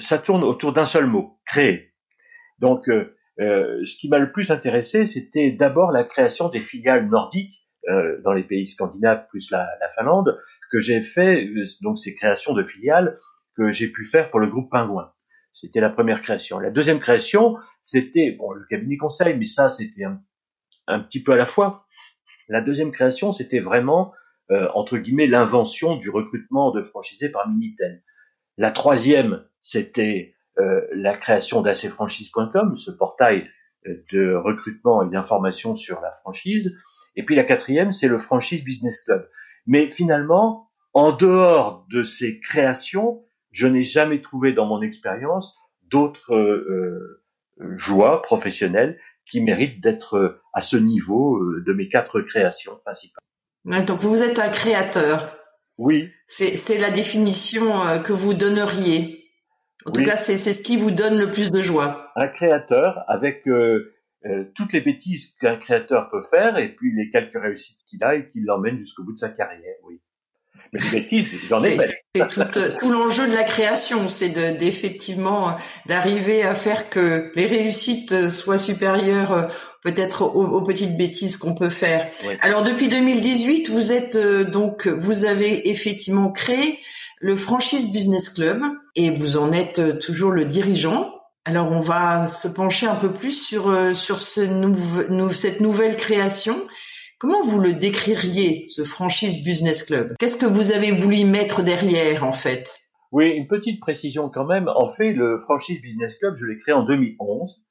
ça 0.00 0.18
tourne 0.18 0.42
autour 0.42 0.72
d'un 0.72 0.84
seul 0.84 1.06
mot 1.06 1.38
créer. 1.46 1.88
Donc, 2.58 2.88
euh, 2.88 3.16
ce 3.38 3.96
qui 3.96 4.08
m'a 4.08 4.18
le 4.18 4.32
plus 4.32 4.50
intéressé, 4.50 5.06
c'était 5.06 5.52
d'abord 5.52 5.92
la 5.92 6.04
création 6.04 6.48
des 6.48 6.60
filiales 6.60 7.08
nordiques 7.08 7.68
euh, 7.88 8.20
dans 8.22 8.32
les 8.32 8.42
pays 8.42 8.66
scandinaves 8.66 9.26
plus 9.28 9.50
la, 9.50 9.66
la 9.80 9.88
Finlande, 9.88 10.36
que 10.70 10.80
j'ai 10.80 11.00
fait, 11.00 11.46
euh, 11.46 11.64
donc 11.80 11.98
ces 11.98 12.14
créations 12.14 12.52
de 12.52 12.64
filiales 12.64 13.16
que 13.56 13.70
j'ai 13.70 13.88
pu 13.88 14.04
faire 14.04 14.30
pour 14.30 14.40
le 14.40 14.48
groupe 14.48 14.70
Pingouin. 14.70 15.12
C'était 15.52 15.80
la 15.80 15.88
première 15.88 16.20
création. 16.20 16.58
La 16.58 16.70
deuxième 16.70 17.00
création, 17.00 17.56
c'était 17.80 18.32
bon 18.32 18.52
le 18.52 18.66
cabinet 18.66 18.96
conseil, 18.96 19.36
mais 19.38 19.44
ça 19.44 19.70
c'était 19.70 20.04
un, 20.04 20.20
un, 20.86 21.00
petit 21.00 21.22
peu 21.22 21.32
à 21.32 21.36
la 21.36 21.46
fois. 21.46 21.86
La 22.48 22.60
deuxième 22.60 22.92
création, 22.92 23.32
c'était 23.32 23.60
vraiment 23.60 24.12
euh, 24.50 24.68
entre 24.74 24.98
guillemets 24.98 25.26
l'invention 25.26 25.96
du 25.96 26.10
recrutement 26.10 26.72
de 26.72 26.82
franchisés 26.82 27.30
par 27.30 27.48
Minitel. 27.48 28.02
La 28.58 28.70
troisième, 28.70 29.46
c'était 29.60 30.34
euh, 30.34 30.37
la 30.92 31.16
création 31.16 31.62
d'acfranchise.com, 31.62 32.76
ce 32.76 32.90
portail 32.90 33.48
euh, 33.86 34.04
de 34.12 34.34
recrutement 34.34 35.02
et 35.06 35.10
d'information 35.10 35.76
sur 35.76 36.00
la 36.00 36.12
franchise. 36.12 36.76
Et 37.14 37.24
puis 37.24 37.36
la 37.36 37.44
quatrième, 37.44 37.92
c'est 37.92 38.08
le 38.08 38.18
Franchise 38.18 38.64
Business 38.64 39.02
Club. 39.02 39.28
Mais 39.66 39.86
finalement, 39.86 40.68
en 40.94 41.12
dehors 41.12 41.86
de 41.90 42.02
ces 42.02 42.40
créations, 42.40 43.22
je 43.52 43.66
n'ai 43.68 43.84
jamais 43.84 44.20
trouvé 44.20 44.52
dans 44.52 44.66
mon 44.66 44.82
expérience 44.82 45.58
d'autres 45.82 46.34
euh, 46.34 47.22
joies 47.76 48.22
professionnelles 48.22 48.98
qui 49.30 49.40
méritent 49.40 49.80
d'être 49.80 50.40
à 50.54 50.60
ce 50.60 50.76
niveau 50.76 51.44
de 51.60 51.72
mes 51.72 51.88
quatre 51.88 52.20
créations 52.20 52.80
principales. 52.84 53.22
donc 53.84 54.00
vous 54.00 54.22
êtes 54.22 54.38
un 54.38 54.48
créateur. 54.48 55.38
Oui. 55.76 56.10
C'est 56.26 56.78
la 56.78 56.90
définition 56.90 58.02
que 58.02 58.12
vous 58.12 58.32
donneriez. 58.32 59.17
En 59.86 59.92
tout 59.92 60.04
cas, 60.04 60.16
c'est 60.16 60.38
ce 60.38 60.60
qui 60.60 60.76
vous 60.76 60.90
donne 60.90 61.18
le 61.18 61.30
plus 61.30 61.50
de 61.50 61.62
joie. 61.62 62.10
Un 62.16 62.28
créateur 62.28 63.04
avec 63.08 63.44
toutes 64.54 64.72
les 64.72 64.80
bêtises 64.80 65.36
qu'un 65.40 65.56
créateur 65.56 66.10
peut 66.10 66.22
faire 66.22 66.58
et 66.58 66.74
puis 66.74 66.94
les 66.94 67.10
quelques 67.10 67.40
réussites 67.40 67.78
qu'il 67.86 68.02
a 68.04 68.16
et 68.16 68.28
qui 68.28 68.40
l'emmènent 68.40 68.76
jusqu'au 68.76 69.04
bout 69.04 69.12
de 69.12 69.18
sa 69.18 69.28
carrière. 69.28 69.76
Oui. 69.84 70.00
Mais 70.72 70.80
les 70.80 71.00
bêtises, 71.00 71.34
j'en 71.48 71.62
ai 71.62 71.78
fait. 71.78 71.98
C'est 72.14 72.28
tout, 72.28 72.78
tout 72.78 72.92
l'enjeu 72.92 73.26
de 73.26 73.34
la 73.34 73.44
création, 73.44 74.08
c'est 74.08 74.28
d'effectivement 74.28 75.56
d'arriver 75.86 76.42
à 76.42 76.54
faire 76.54 76.90
que 76.90 77.30
les 77.34 77.46
réussites 77.46 78.28
soient 78.28 78.58
supérieures 78.58 79.32
euh, 79.32 79.46
peut-être 79.82 80.22
aux, 80.22 80.62
petites 80.62 80.96
bêtises 80.96 81.36
qu'on 81.36 81.54
peut 81.54 81.68
faire. 81.68 82.10
Alors 82.40 82.62
depuis 82.62 82.88
2018, 82.88 83.70
vous 83.70 83.92
êtes 83.92 84.16
euh, 84.16 84.44
donc 84.44 84.86
vous 84.86 85.24
avez 85.24 85.70
effectivement 85.70 86.30
créé 86.30 86.78
le 87.20 87.36
Franchise 87.36 87.92
Business 87.92 88.30
Club 88.30 88.62
et 88.94 89.10
vous 89.10 89.36
en 89.36 89.52
êtes 89.52 89.78
euh, 89.78 89.98
toujours 89.98 90.30
le 90.30 90.44
dirigeant. 90.44 91.12
Alors 91.44 91.70
on 91.70 91.80
va 91.80 92.26
se 92.26 92.48
pencher 92.48 92.86
un 92.86 92.96
peu 92.96 93.12
plus 93.12 93.32
sur 93.32 93.72
sur 93.96 94.20
ce 94.20 94.42
cette 95.32 95.60
nouvelle 95.60 95.96
création. 95.96 96.56
Comment 97.20 97.42
vous 97.42 97.58
le 97.58 97.72
décririez, 97.72 98.66
ce 98.68 98.84
franchise 98.84 99.42
business 99.42 99.82
club? 99.82 100.14
Qu'est-ce 100.20 100.36
que 100.36 100.46
vous 100.46 100.70
avez 100.70 100.92
voulu 100.92 101.24
mettre 101.24 101.62
derrière, 101.62 102.22
en 102.22 102.30
fait? 102.30 102.78
Oui, 103.10 103.30
une 103.30 103.48
petite 103.48 103.80
précision 103.80 104.30
quand 104.30 104.44
même. 104.44 104.68
En 104.68 104.86
fait, 104.86 105.14
le 105.14 105.36
franchise 105.40 105.82
business 105.82 106.16
club, 106.16 106.36
je 106.36 106.46
l'ai 106.46 106.58
créé 106.58 106.74
en 106.74 106.84
2011. 106.84 107.64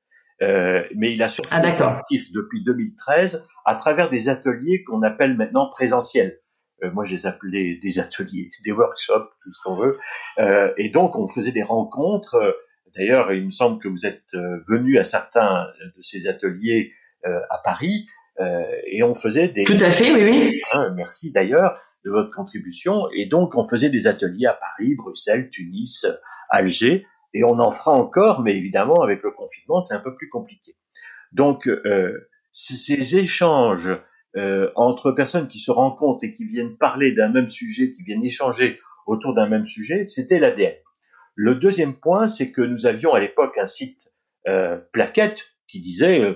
Euh, 0.43 0.83
mais 0.95 1.13
il 1.13 1.23
a 1.23 1.29
surtout 1.29 1.49
ah, 1.51 1.67
été 1.67 1.81
actif 1.81 2.31
depuis 2.33 2.61
2013 2.63 3.45
à 3.65 3.75
travers 3.75 4.09
des 4.09 4.27
ateliers 4.27 4.83
qu'on 4.83 5.01
appelle 5.01 5.35
maintenant 5.37 5.69
présentiels. 5.69 6.39
Euh, 6.83 6.91
moi, 6.91 7.05
je 7.05 7.15
les 7.15 7.25
appelais 7.25 7.79
des 7.81 7.99
ateliers, 7.99 8.51
des 8.65 8.71
workshops, 8.71 9.29
tout 9.41 9.51
ce 9.51 9.61
qu'on 9.63 9.75
veut. 9.75 9.97
Euh, 10.39 10.71
et 10.77 10.89
donc, 10.89 11.15
on 11.17 11.27
faisait 11.27 11.51
des 11.51 11.63
rencontres. 11.63 12.57
D'ailleurs, 12.95 13.31
il 13.31 13.45
me 13.45 13.51
semble 13.51 13.79
que 13.81 13.87
vous 13.87 14.05
êtes 14.05 14.33
euh, 14.33 14.59
venu 14.67 14.97
à 14.97 15.03
certains 15.03 15.67
de 15.95 16.01
ces 16.01 16.27
ateliers 16.27 16.93
euh, 17.25 17.39
à 17.49 17.59
Paris. 17.63 18.07
Euh, 18.39 18.63
et 18.85 19.01
on 19.03 19.15
faisait 19.15 19.47
des... 19.47 19.63
Tout 19.63 19.77
à 19.79 19.89
fait, 19.89 20.11
oui, 20.11 20.23
oui. 20.23 20.61
Hein, 20.71 20.93
merci 20.95 21.31
d'ailleurs 21.31 21.79
de 22.05 22.11
votre 22.11 22.29
contribution. 22.31 23.07
Et 23.15 23.25
donc, 23.25 23.55
on 23.55 23.65
faisait 23.65 23.89
des 23.89 24.07
ateliers 24.07 24.45
à 24.45 24.53
Paris, 24.53 24.95
Bruxelles, 24.95 25.49
Tunis, 25.49 26.05
Alger, 26.49 27.05
et 27.33 27.43
on 27.43 27.59
en 27.59 27.71
fera 27.71 27.91
encore, 27.93 28.41
mais 28.41 28.55
évidemment, 28.55 29.01
avec 29.01 29.23
le 29.23 29.31
confinement, 29.31 29.81
c'est 29.81 29.93
un 29.93 29.99
peu 29.99 30.15
plus 30.15 30.29
compliqué. 30.29 30.75
Donc, 31.31 31.67
euh, 31.67 32.29
ces 32.51 33.17
échanges 33.17 33.89
euh, 34.35 34.71
entre 34.75 35.11
personnes 35.11 35.47
qui 35.47 35.59
se 35.59 35.71
rencontrent 35.71 36.23
et 36.23 36.33
qui 36.33 36.45
viennent 36.45 36.77
parler 36.77 37.13
d'un 37.13 37.29
même 37.29 37.47
sujet, 37.47 37.93
qui 37.93 38.03
viennent 38.03 38.23
échanger 38.23 38.79
autour 39.05 39.33
d'un 39.33 39.47
même 39.47 39.65
sujet, 39.65 40.03
c'était 40.03 40.39
l'ADN. 40.39 40.73
Le 41.35 41.55
deuxième 41.55 41.95
point, 41.95 42.27
c'est 42.27 42.51
que 42.51 42.61
nous 42.61 42.85
avions 42.85 43.13
à 43.13 43.19
l'époque 43.19 43.57
un 43.57 43.65
site 43.65 44.09
euh, 44.47 44.77
plaquette 44.91 45.45
qui 45.67 45.79
disait 45.79 46.19
euh, 46.19 46.33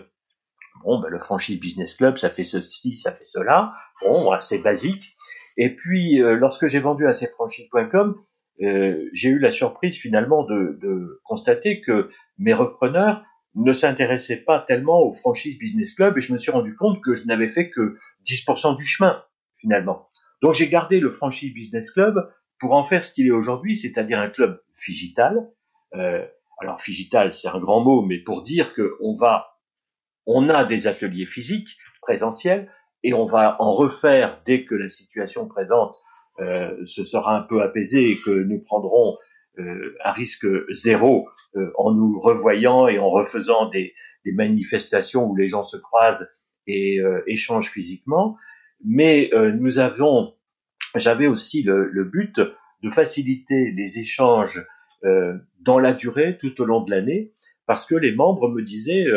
Bon, 0.83 1.00
ben, 1.00 1.10
le 1.10 1.19
franchise 1.19 1.60
business 1.60 1.95
club, 1.95 2.17
ça 2.17 2.29
fait 2.29 2.43
ceci, 2.43 2.95
ça 2.95 3.12
fait 3.12 3.25
cela. 3.25 3.74
Bon, 4.01 4.31
c'est 4.39 4.60
basique. 4.60 5.15
Et 5.57 5.75
puis, 5.75 6.21
euh, 6.21 6.36
lorsque 6.36 6.67
j'ai 6.67 6.79
vendu 6.79 7.07
à 7.07 7.13
cfranchise.com, 7.13 8.15
euh, 8.63 9.10
j'ai 9.13 9.29
eu 9.29 9.39
la 9.39 9.51
surprise 9.51 9.98
finalement 9.98 10.43
de, 10.43 10.77
de, 10.81 11.19
constater 11.24 11.81
que 11.81 12.10
mes 12.38 12.53
repreneurs 12.53 13.24
ne 13.55 13.74
s'intéressaient 13.74 14.43
pas 14.43 14.60
tellement 14.60 15.01
au 15.01 15.13
franchise 15.13 15.58
business 15.58 15.93
club 15.93 16.17
et 16.17 16.22
je 16.22 16.31
me 16.31 16.38
suis 16.38 16.51
rendu 16.51 16.75
compte 16.75 17.01
que 17.01 17.15
je 17.15 17.25
n'avais 17.25 17.50
fait 17.50 17.70
que 17.70 17.98
10% 18.25 18.77
du 18.77 18.86
chemin 18.86 19.24
finalement. 19.58 20.10
Donc 20.41 20.55
j'ai 20.55 20.70
gardé 20.70 21.00
le 21.00 21.10
franchise 21.10 21.53
business 21.53 21.91
club 21.91 22.15
pour 22.60 22.74
en 22.74 22.84
faire 22.86 23.03
ce 23.03 23.13
qu'il 23.13 23.27
est 23.27 23.31
aujourd'hui, 23.31 23.75
c'est-à-dire 23.75 24.20
un 24.20 24.29
club 24.29 24.62
figital. 24.75 25.50
Euh, 25.96 26.25
alors 26.60 26.79
figital, 26.79 27.34
c'est 27.34 27.48
un 27.48 27.60
grand 27.60 27.84
mot, 27.84 28.01
mais 28.03 28.20
pour 28.20 28.43
dire 28.43 28.74
qu'on 28.74 29.17
va 29.17 29.51
on 30.27 30.50
a 30.50 30.65
des 30.65 30.88
ateliers 30.88 31.25
physiques, 31.25 31.77
présentiels, 32.01 32.72
et 33.03 33.13
on 33.13 33.25
va 33.25 33.58
en 33.60 33.74
refaire 33.74 34.41
dès 34.46 34.65
que 34.65 34.75
la 34.75 34.89
situation 34.89 35.48
présente 35.48 35.96
euh, 36.39 36.86
se 36.86 37.03
sera 37.03 37.36
un 37.36 37.41
peu 37.41 37.62
apaisée 37.62 38.12
et 38.12 38.22
que 38.22 38.31
nous 38.31 38.60
prendrons 38.60 39.17
euh, 39.60 39.96
un 40.03 40.12
risque 40.12 40.48
zéro 40.72 41.27
euh, 41.55 41.72
en 41.77 41.93
nous 41.93 42.20
revoyant 42.20 42.88
et 42.88 43.00
en 43.00 43.10
refaisant 43.10 43.70
des, 43.70 43.93
manifestations 44.24 45.25
où 45.25 45.36
les 45.36 45.48
gens 45.48 45.63
se 45.63 45.77
croisent 45.77 46.29
et 46.67 47.00
échangent 47.25 47.72
physiquement. 47.72 48.38
Mais 48.86 49.31
nous 49.60 49.79
avons, 49.79 50.36
j'avais 50.93 51.25
aussi 51.25 51.63
le, 51.63 51.89
le, 51.89 52.03
but 52.03 52.39
de 52.39 52.89
faciliter 52.91 53.72
les 53.72 53.98
échanges 53.98 54.63
dans 55.60 55.79
la 55.79 55.93
durée, 55.93 56.38
tout 56.39 56.62
au 56.62 56.65
long 56.65 56.84
de 56.84 56.91
l'année, 56.91 57.34
parce 57.65 57.88
que 57.88 57.96
les 57.96 58.13
membres 58.13 58.48
me 58.48 58.62
disaient 58.62 59.08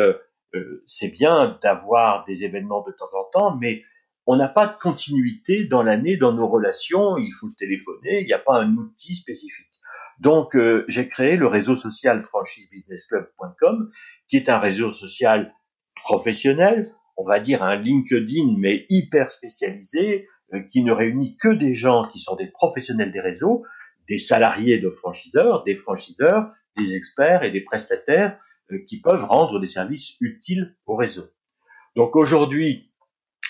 euh, 0.55 0.83
c'est 0.85 1.09
bien 1.09 1.59
d'avoir 1.61 2.25
des 2.25 2.43
événements 2.43 2.83
de 2.83 2.91
temps 2.91 3.13
en 3.13 3.23
temps, 3.31 3.57
mais 3.57 3.81
on 4.25 4.35
n'a 4.35 4.47
pas 4.47 4.67
de 4.67 4.77
continuité 4.79 5.65
dans 5.65 5.83
l'année 5.83 6.17
dans 6.17 6.33
nos 6.33 6.47
relations. 6.47 7.17
Il 7.17 7.31
faut 7.31 7.49
téléphoner, 7.49 8.21
il 8.21 8.25
n'y 8.25 8.33
a 8.33 8.39
pas 8.39 8.61
un 8.61 8.75
outil 8.75 9.15
spécifique. 9.15 9.74
Donc, 10.19 10.55
euh, 10.55 10.85
j'ai 10.87 11.09
créé 11.09 11.35
le 11.35 11.47
réseau 11.47 11.75
social 11.75 12.23
franchisebusinessclub.com, 12.23 13.91
qui 14.27 14.37
est 14.37 14.49
un 14.49 14.59
réseau 14.59 14.91
social 14.91 15.53
professionnel, 15.95 16.93
on 17.17 17.25
va 17.25 17.39
dire 17.39 17.63
un 17.63 17.75
LinkedIn, 17.75 18.55
mais 18.57 18.85
hyper 18.89 19.31
spécialisé, 19.31 20.27
euh, 20.53 20.61
qui 20.69 20.83
ne 20.83 20.91
réunit 20.91 21.37
que 21.37 21.49
des 21.49 21.73
gens 21.73 22.07
qui 22.07 22.19
sont 22.19 22.35
des 22.35 22.47
professionnels 22.47 23.11
des 23.11 23.19
réseaux, 23.19 23.63
des 24.07 24.17
salariés 24.17 24.77
de 24.77 24.89
franchiseurs, 24.89 25.63
des 25.63 25.75
franchiseurs, 25.75 26.51
des 26.77 26.95
experts 26.95 27.43
et 27.43 27.51
des 27.51 27.61
prestataires 27.61 28.37
euh, 28.71 28.77
qui 28.87 29.01
peuvent 29.01 29.23
rendre 29.23 29.59
des 29.59 29.67
services 29.67 30.15
utiles 30.19 30.75
au 30.85 30.95
réseau. 30.95 31.25
Donc 31.95 32.15
aujourd'hui, 32.15 32.91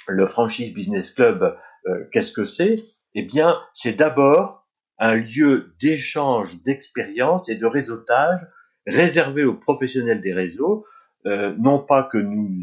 le 0.08 0.26
franchise 0.26 0.74
business 0.74 1.12
club, 1.12 1.58
euh, 1.88 2.06
qu'est-ce 2.12 2.32
que 2.32 2.46
c'est? 2.46 2.86
Eh 3.14 3.24
bien, 3.24 3.60
c'est 3.74 3.94
d'abord 3.94 4.65
un 4.98 5.16
lieu 5.16 5.74
d'échange 5.82 6.62
d'expériences 6.64 7.50
et 7.50 7.56
de 7.56 7.66
réseautage 7.66 8.40
réservé 8.88 9.44
aux 9.44 9.56
professionnels 9.56 10.22
des 10.22 10.34
réseaux, 10.34 10.86
euh, 11.26 11.56
non 11.58 11.80
pas 11.80 12.04
que 12.04 12.18
nous 12.18 12.62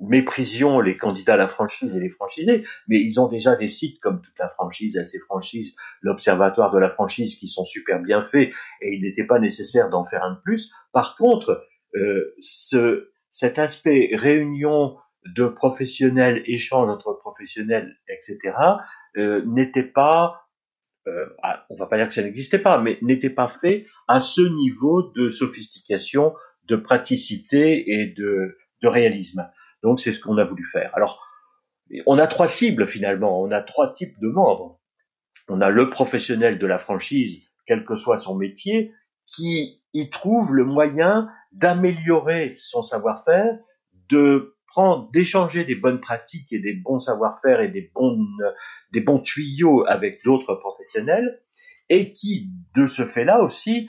méprisions 0.00 0.80
les 0.80 0.96
candidats 0.96 1.34
à 1.34 1.36
la 1.36 1.46
franchise 1.46 1.96
et 1.96 2.00
les 2.00 2.10
franchisés, 2.10 2.64
mais 2.88 3.00
ils 3.00 3.20
ont 3.20 3.28
déjà 3.28 3.56
des 3.56 3.68
sites 3.68 4.00
comme 4.00 4.20
toute 4.20 4.38
la 4.38 4.48
franchise, 4.48 5.00
ces 5.04 5.18
franchises, 5.20 5.74
l'observatoire 6.02 6.72
de 6.72 6.78
la 6.78 6.90
franchise 6.90 7.36
qui 7.36 7.48
sont 7.48 7.64
super 7.64 8.00
bien 8.00 8.22
faits 8.22 8.52
et 8.80 8.94
il 8.94 9.02
n'était 9.02 9.26
pas 9.26 9.38
nécessaire 9.38 9.90
d'en 9.90 10.04
faire 10.04 10.24
un 10.24 10.32
de 10.32 10.40
plus. 10.40 10.72
Par 10.92 11.16
contre, 11.16 11.64
euh, 11.94 12.34
ce, 12.40 13.10
cet 13.30 13.58
aspect 13.58 14.10
réunion 14.14 14.96
de 15.26 15.46
professionnels, 15.46 16.42
échange 16.46 16.90
entre 16.90 17.12
professionnels, 17.14 17.96
etc., 18.08 18.38
euh, 19.16 19.42
n'était 19.46 19.84
pas 19.84 20.43
euh, 21.06 21.26
ah, 21.42 21.64
on 21.70 21.76
va 21.76 21.86
pas 21.86 21.96
dire 21.96 22.08
que 22.08 22.14
ça 22.14 22.22
n'existait 22.22 22.58
pas, 22.58 22.80
mais 22.80 22.98
n'était 23.02 23.30
pas 23.30 23.48
fait 23.48 23.86
à 24.08 24.20
ce 24.20 24.40
niveau 24.40 25.10
de 25.14 25.30
sophistication, 25.30 26.34
de 26.68 26.76
praticité 26.76 28.00
et 28.00 28.06
de, 28.06 28.56
de 28.82 28.88
réalisme. 28.88 29.48
Donc 29.82 30.00
c'est 30.00 30.12
ce 30.12 30.20
qu'on 30.20 30.38
a 30.38 30.44
voulu 30.44 30.64
faire. 30.64 30.90
Alors, 30.94 31.26
on 32.06 32.18
a 32.18 32.26
trois 32.26 32.48
cibles 32.48 32.86
finalement, 32.86 33.42
on 33.42 33.50
a 33.50 33.60
trois 33.60 33.92
types 33.92 34.18
de 34.20 34.28
membres. 34.28 34.80
On 35.48 35.60
a 35.60 35.68
le 35.68 35.90
professionnel 35.90 36.58
de 36.58 36.66
la 36.66 36.78
franchise, 36.78 37.46
quel 37.66 37.84
que 37.84 37.96
soit 37.96 38.16
son 38.16 38.34
métier, 38.34 38.92
qui 39.26 39.82
y 39.92 40.08
trouve 40.10 40.54
le 40.54 40.64
moyen 40.64 41.28
d'améliorer 41.52 42.56
son 42.58 42.82
savoir-faire, 42.82 43.58
de 44.08 44.53
d'échanger 45.12 45.64
des 45.64 45.74
bonnes 45.74 46.00
pratiques 46.00 46.52
et 46.52 46.58
des 46.58 46.74
bons 46.74 46.98
savoir-faire 46.98 47.60
et 47.60 47.68
des 47.68 47.90
bons, 47.94 48.26
des 48.92 49.00
bons 49.00 49.20
tuyaux 49.20 49.84
avec 49.86 50.22
d'autres 50.24 50.54
professionnels, 50.54 51.40
et 51.88 52.12
qui, 52.12 52.50
de 52.74 52.86
ce 52.86 53.06
fait-là 53.06 53.42
aussi, 53.42 53.88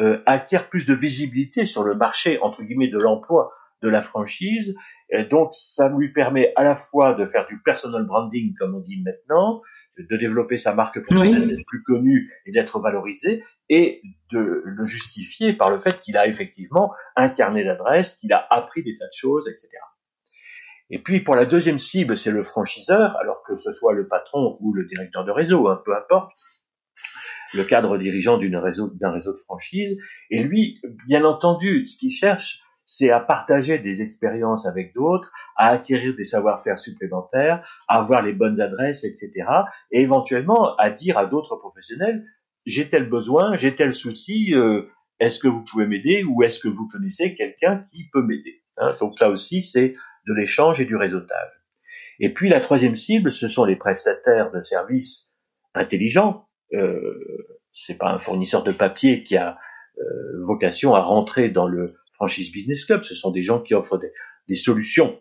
euh, 0.00 0.22
acquiert 0.26 0.68
plus 0.68 0.86
de 0.86 0.94
visibilité 0.94 1.66
sur 1.66 1.84
le 1.84 1.94
marché 1.94 2.38
entre 2.40 2.62
guillemets 2.62 2.88
de 2.88 2.98
l'emploi 2.98 3.52
de 3.82 3.88
la 3.88 4.02
franchise. 4.02 4.76
Et 5.10 5.24
donc, 5.24 5.50
ça 5.52 5.90
lui 5.90 6.12
permet 6.12 6.52
à 6.56 6.64
la 6.64 6.76
fois 6.76 7.14
de 7.14 7.26
faire 7.26 7.46
du 7.46 7.60
personal 7.60 8.06
branding, 8.06 8.54
comme 8.58 8.74
on 8.74 8.80
dit 8.80 9.02
maintenant, 9.02 9.60
de 9.98 10.16
développer 10.16 10.56
sa 10.56 10.74
marque 10.74 11.04
professionnelle, 11.04 11.48
d'être 11.48 11.66
plus 11.66 11.82
connu 11.82 12.32
et 12.46 12.52
d'être 12.52 12.80
valorisé, 12.80 13.42
et 13.68 14.00
de 14.30 14.62
le 14.64 14.86
justifier 14.86 15.52
par 15.52 15.70
le 15.70 15.78
fait 15.78 16.00
qu'il 16.00 16.16
a 16.16 16.26
effectivement 16.26 16.92
un 17.16 17.28
carnet 17.28 17.64
d'adresses, 17.64 18.16
qu'il 18.16 18.32
a 18.32 18.46
appris 18.50 18.82
des 18.82 18.96
tas 18.96 19.06
de 19.06 19.12
choses, 19.14 19.48
etc. 19.48 19.68
Et 20.90 20.98
puis 20.98 21.20
pour 21.20 21.34
la 21.34 21.46
deuxième 21.46 21.78
cible, 21.78 22.16
c'est 22.18 22.30
le 22.30 22.42
franchiseur, 22.42 23.16
alors 23.18 23.42
que 23.46 23.56
ce 23.56 23.72
soit 23.72 23.94
le 23.94 24.08
patron 24.08 24.56
ou 24.60 24.72
le 24.72 24.86
directeur 24.86 25.24
de 25.24 25.30
réseau, 25.30 25.68
hein, 25.68 25.80
peu 25.84 25.96
importe, 25.96 26.32
le 27.54 27.64
cadre 27.64 27.98
dirigeant 27.98 28.38
d'un 28.38 28.60
réseau, 28.60 28.92
réseau 29.00 29.32
de 29.32 29.38
franchise. 29.38 29.98
Et 30.30 30.42
lui, 30.42 30.80
bien 31.06 31.24
entendu, 31.24 31.86
ce 31.86 31.96
qu'il 31.98 32.12
cherche, 32.12 32.62
c'est 32.84 33.10
à 33.10 33.20
partager 33.20 33.78
des 33.78 34.02
expériences 34.02 34.66
avec 34.66 34.94
d'autres, 34.94 35.30
à 35.56 35.68
acquérir 35.68 36.14
des 36.16 36.24
savoir-faire 36.24 36.78
supplémentaires, 36.78 37.66
à 37.88 38.00
avoir 38.00 38.22
les 38.22 38.32
bonnes 38.32 38.60
adresses, 38.60 39.04
etc. 39.04 39.30
Et 39.90 40.02
éventuellement 40.02 40.74
à 40.76 40.90
dire 40.90 41.16
à 41.16 41.26
d'autres 41.26 41.56
professionnels, 41.56 42.24
j'ai 42.66 42.88
tel 42.88 43.08
besoin, 43.08 43.56
j'ai 43.56 43.74
tel 43.74 43.92
souci, 43.92 44.54
euh, 44.54 44.82
est-ce 45.20 45.38
que 45.38 45.48
vous 45.48 45.62
pouvez 45.64 45.86
m'aider 45.86 46.24
ou 46.24 46.42
est-ce 46.42 46.58
que 46.58 46.68
vous 46.68 46.88
connaissez 46.88 47.34
quelqu'un 47.34 47.84
qui 47.90 48.08
peut 48.12 48.22
m'aider 48.22 48.62
hein 48.78 48.96
Donc 49.00 49.20
là 49.20 49.30
aussi, 49.30 49.62
c'est 49.62 49.94
de 50.26 50.34
l'échange 50.34 50.80
et 50.80 50.84
du 50.84 50.96
réseautage. 50.96 51.50
Et 52.20 52.32
puis 52.32 52.48
la 52.48 52.60
troisième 52.60 52.96
cible, 52.96 53.30
ce 53.30 53.48
sont 53.48 53.64
les 53.64 53.76
prestataires 53.76 54.50
de 54.50 54.62
services 54.62 55.32
intelligents. 55.74 56.48
Euh, 56.74 57.58
c'est 57.72 57.98
pas 57.98 58.10
un 58.10 58.18
fournisseur 58.18 58.62
de 58.62 58.72
papier 58.72 59.24
qui 59.24 59.36
a 59.36 59.54
euh, 59.98 60.44
vocation 60.44 60.94
à 60.94 61.00
rentrer 61.00 61.48
dans 61.48 61.66
le 61.66 61.94
franchise 62.14 62.52
business 62.52 62.84
club. 62.84 63.02
Ce 63.02 63.14
sont 63.14 63.30
des 63.30 63.42
gens 63.42 63.60
qui 63.60 63.74
offrent 63.74 63.98
des, 63.98 64.12
des 64.48 64.56
solutions, 64.56 65.20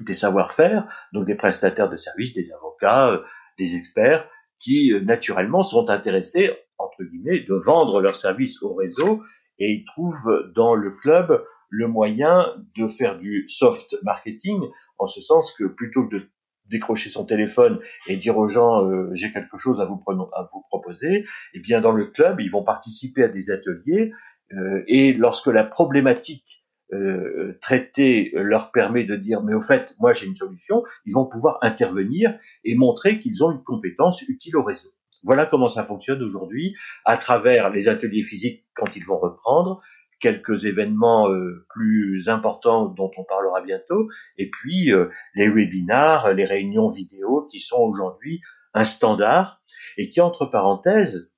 des 0.00 0.14
savoir-faire, 0.14 0.88
donc 1.12 1.26
des 1.26 1.34
prestataires 1.34 1.88
de 1.88 1.96
services, 1.96 2.32
des 2.32 2.52
avocats, 2.52 3.10
euh, 3.10 3.22
des 3.58 3.76
experts, 3.76 4.28
qui 4.58 4.92
euh, 4.92 5.00
naturellement 5.00 5.62
sont 5.62 5.88
intéressés 5.90 6.52
entre 6.78 7.04
guillemets 7.04 7.40
de 7.40 7.54
vendre 7.54 8.00
leurs 8.00 8.16
services 8.16 8.62
au 8.62 8.74
réseau 8.74 9.22
et 9.58 9.70
ils 9.70 9.84
trouvent 9.84 10.50
dans 10.54 10.74
le 10.74 10.90
club 10.90 11.44
le 11.72 11.88
moyen 11.88 12.54
de 12.76 12.86
faire 12.86 13.18
du 13.18 13.46
soft 13.48 13.96
marketing 14.02 14.60
en 14.98 15.06
ce 15.06 15.22
sens 15.22 15.52
que 15.52 15.64
plutôt 15.64 16.06
que 16.06 16.16
de 16.16 16.22
décrocher 16.70 17.08
son 17.08 17.24
téléphone 17.24 17.80
et 18.06 18.16
dire 18.16 18.36
aux 18.36 18.48
gens 18.48 18.84
euh, 18.84 19.10
j'ai 19.14 19.32
quelque 19.32 19.58
chose 19.58 19.80
à 19.80 19.86
vous, 19.86 20.00
à 20.06 20.48
vous 20.52 20.62
proposer, 20.68 21.24
eh 21.54 21.60
bien 21.60 21.80
dans 21.80 21.92
le 21.92 22.06
club 22.06 22.40
ils 22.40 22.50
vont 22.50 22.62
participer 22.62 23.24
à 23.24 23.28
des 23.28 23.50
ateliers 23.50 24.12
euh, 24.52 24.84
et 24.86 25.14
lorsque 25.14 25.46
la 25.46 25.64
problématique 25.64 26.64
euh, 26.92 27.58
traitée 27.62 28.32
leur 28.34 28.70
permet 28.70 29.04
de 29.04 29.16
dire 29.16 29.42
mais 29.42 29.54
au 29.54 29.62
fait 29.62 29.94
moi 29.98 30.12
j'ai 30.12 30.26
une 30.26 30.36
solution, 30.36 30.84
ils 31.06 31.14
vont 31.14 31.24
pouvoir 31.24 31.58
intervenir 31.62 32.38
et 32.64 32.74
montrer 32.74 33.18
qu'ils 33.18 33.42
ont 33.42 33.50
une 33.50 33.64
compétence 33.64 34.20
utile 34.22 34.58
au 34.58 34.62
réseau. 34.62 34.90
Voilà 35.24 35.46
comment 35.46 35.68
ça 35.68 35.84
fonctionne 35.84 36.22
aujourd'hui 36.22 36.74
à 37.04 37.16
travers 37.16 37.70
les 37.70 37.88
ateliers 37.88 38.24
physiques 38.24 38.66
quand 38.74 38.94
ils 38.94 39.04
vont 39.06 39.18
reprendre, 39.18 39.80
quelques 40.22 40.64
événements 40.64 41.28
euh, 41.28 41.66
plus 41.68 42.28
importants 42.28 42.86
dont 42.86 43.10
on 43.18 43.24
parlera 43.24 43.60
bientôt, 43.60 44.08
et 44.38 44.48
puis 44.48 44.92
euh, 44.92 45.10
les 45.34 45.48
webinars, 45.48 46.32
les 46.32 46.44
réunions 46.44 46.90
vidéo 46.90 47.46
qui 47.50 47.60
sont 47.60 47.80
aujourd'hui 47.80 48.40
un 48.72 48.84
standard 48.84 49.60
et 49.98 50.08
qui, 50.08 50.20
entre 50.20 50.46
parenthèses, 50.46 51.30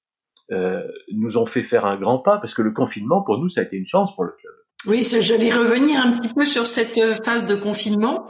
euh, 0.52 0.82
nous 1.12 1.38
ont 1.38 1.46
fait 1.46 1.62
faire 1.62 1.86
un 1.86 1.98
grand 1.98 2.18
pas 2.18 2.38
parce 2.38 2.54
que 2.54 2.62
le 2.62 2.72
confinement, 2.72 3.22
pour 3.22 3.38
nous, 3.38 3.48
ça 3.48 3.62
a 3.62 3.64
été 3.64 3.76
une 3.76 3.86
chance 3.86 4.14
pour 4.14 4.24
le 4.24 4.32
club. 4.32 4.52
Oui, 4.86 5.04
j'allais 5.04 5.50
revenir 5.50 5.98
un 5.98 6.18
petit 6.18 6.32
peu 6.32 6.44
sur 6.44 6.66
cette 6.66 7.00
phase 7.24 7.46
de 7.46 7.54
confinement 7.54 8.28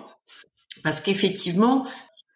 parce 0.84 1.00
qu'effectivement, 1.00 1.84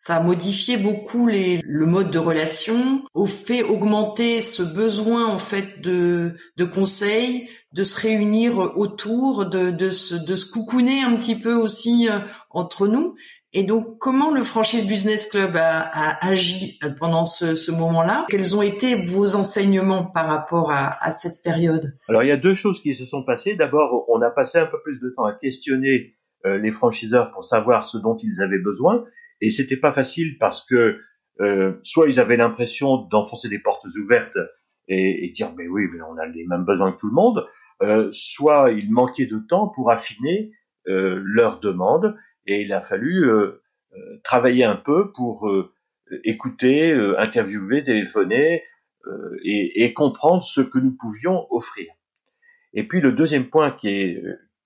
ça 0.00 0.14
a 0.14 0.20
modifié 0.20 0.76
beaucoup 0.76 1.26
les, 1.26 1.60
le 1.64 1.84
mode 1.84 2.12
de 2.12 2.20
relation, 2.20 3.02
au 3.14 3.26
fait 3.26 3.64
augmenter 3.64 4.40
ce 4.42 4.62
besoin 4.62 5.26
en 5.26 5.40
fait 5.40 5.80
de, 5.80 6.36
de 6.56 6.64
conseils, 6.64 7.50
de 7.72 7.82
se 7.82 8.00
réunir 8.00 8.58
autour, 8.76 9.46
de, 9.46 9.72
de, 9.72 9.90
se, 9.90 10.14
de 10.14 10.36
se 10.36 10.50
coucouner 10.52 11.02
un 11.02 11.16
petit 11.16 11.34
peu 11.34 11.52
aussi 11.52 12.08
euh, 12.08 12.20
entre 12.50 12.86
nous. 12.86 13.16
Et 13.52 13.64
donc, 13.64 13.98
comment 13.98 14.30
le 14.30 14.44
Franchise 14.44 14.86
Business 14.86 15.26
Club 15.26 15.56
a, 15.56 15.80
a 15.80 16.24
agi 16.28 16.78
pendant 17.00 17.24
ce, 17.24 17.56
ce 17.56 17.72
moment-là? 17.72 18.24
Quels 18.28 18.54
ont 18.54 18.62
été 18.62 18.94
vos 19.06 19.34
enseignements 19.34 20.04
par 20.04 20.28
rapport 20.28 20.70
à, 20.70 21.04
à, 21.04 21.10
cette 21.10 21.42
période? 21.42 21.96
Alors, 22.08 22.22
il 22.22 22.28
y 22.28 22.32
a 22.32 22.36
deux 22.36 22.54
choses 22.54 22.80
qui 22.80 22.94
se 22.94 23.04
sont 23.04 23.24
passées. 23.24 23.56
D'abord, 23.56 24.04
on 24.08 24.22
a 24.22 24.30
passé 24.30 24.58
un 24.58 24.66
peu 24.66 24.80
plus 24.80 25.00
de 25.00 25.12
temps 25.16 25.24
à 25.24 25.32
questionner 25.32 26.14
euh, 26.46 26.56
les 26.56 26.70
franchiseurs 26.70 27.32
pour 27.32 27.42
savoir 27.42 27.82
ce 27.82 27.98
dont 27.98 28.16
ils 28.22 28.40
avaient 28.42 28.62
besoin. 28.62 29.04
Et 29.40 29.50
c'était 29.50 29.76
pas 29.76 29.92
facile 29.92 30.36
parce 30.38 30.64
que 30.64 31.00
euh, 31.40 31.74
soit 31.82 32.08
ils 32.08 32.18
avaient 32.18 32.36
l'impression 32.36 32.96
d'enfoncer 32.96 33.48
des 33.48 33.60
portes 33.60 33.86
ouvertes 33.96 34.38
et, 34.88 35.24
et, 35.24 35.30
dire 35.30 35.52
mais 35.56 35.68
oui, 35.68 35.84
mais 35.92 36.00
on 36.02 36.16
a 36.16 36.26
les 36.26 36.44
mêmes 36.46 36.64
besoins 36.64 36.92
que 36.92 36.98
tout 36.98 37.08
le 37.08 37.14
monde, 37.14 37.46
euh, 37.82 38.08
soit 38.10 38.72
il 38.72 38.90
manquait 38.90 39.26
de 39.26 39.38
temps 39.38 39.68
pour 39.68 39.90
affiner 39.90 40.50
euh, 40.88 41.20
leurs 41.22 41.60
demandes 41.60 42.16
et 42.46 42.62
il 42.62 42.72
a 42.72 42.80
fallu 42.80 43.28
euh, 43.28 43.62
euh, 43.92 44.20
travailler 44.24 44.64
un 44.64 44.76
peu 44.76 45.12
pour 45.12 45.50
écouter, 46.24 46.92
interviewer, 47.18 47.82
téléphoner 47.82 48.62
et, 49.44 49.84
et, 49.84 49.92
comprendre 49.92 50.42
ce 50.42 50.62
que 50.62 50.78
nous 50.78 50.96
pouvions 50.96 51.46
offrir. 51.50 51.86
Et 52.72 52.88
puis 52.88 53.00
le 53.00 53.12
deuxième 53.12 53.50
point 53.50 53.70
qui, 53.70 53.88
est, 53.88 54.22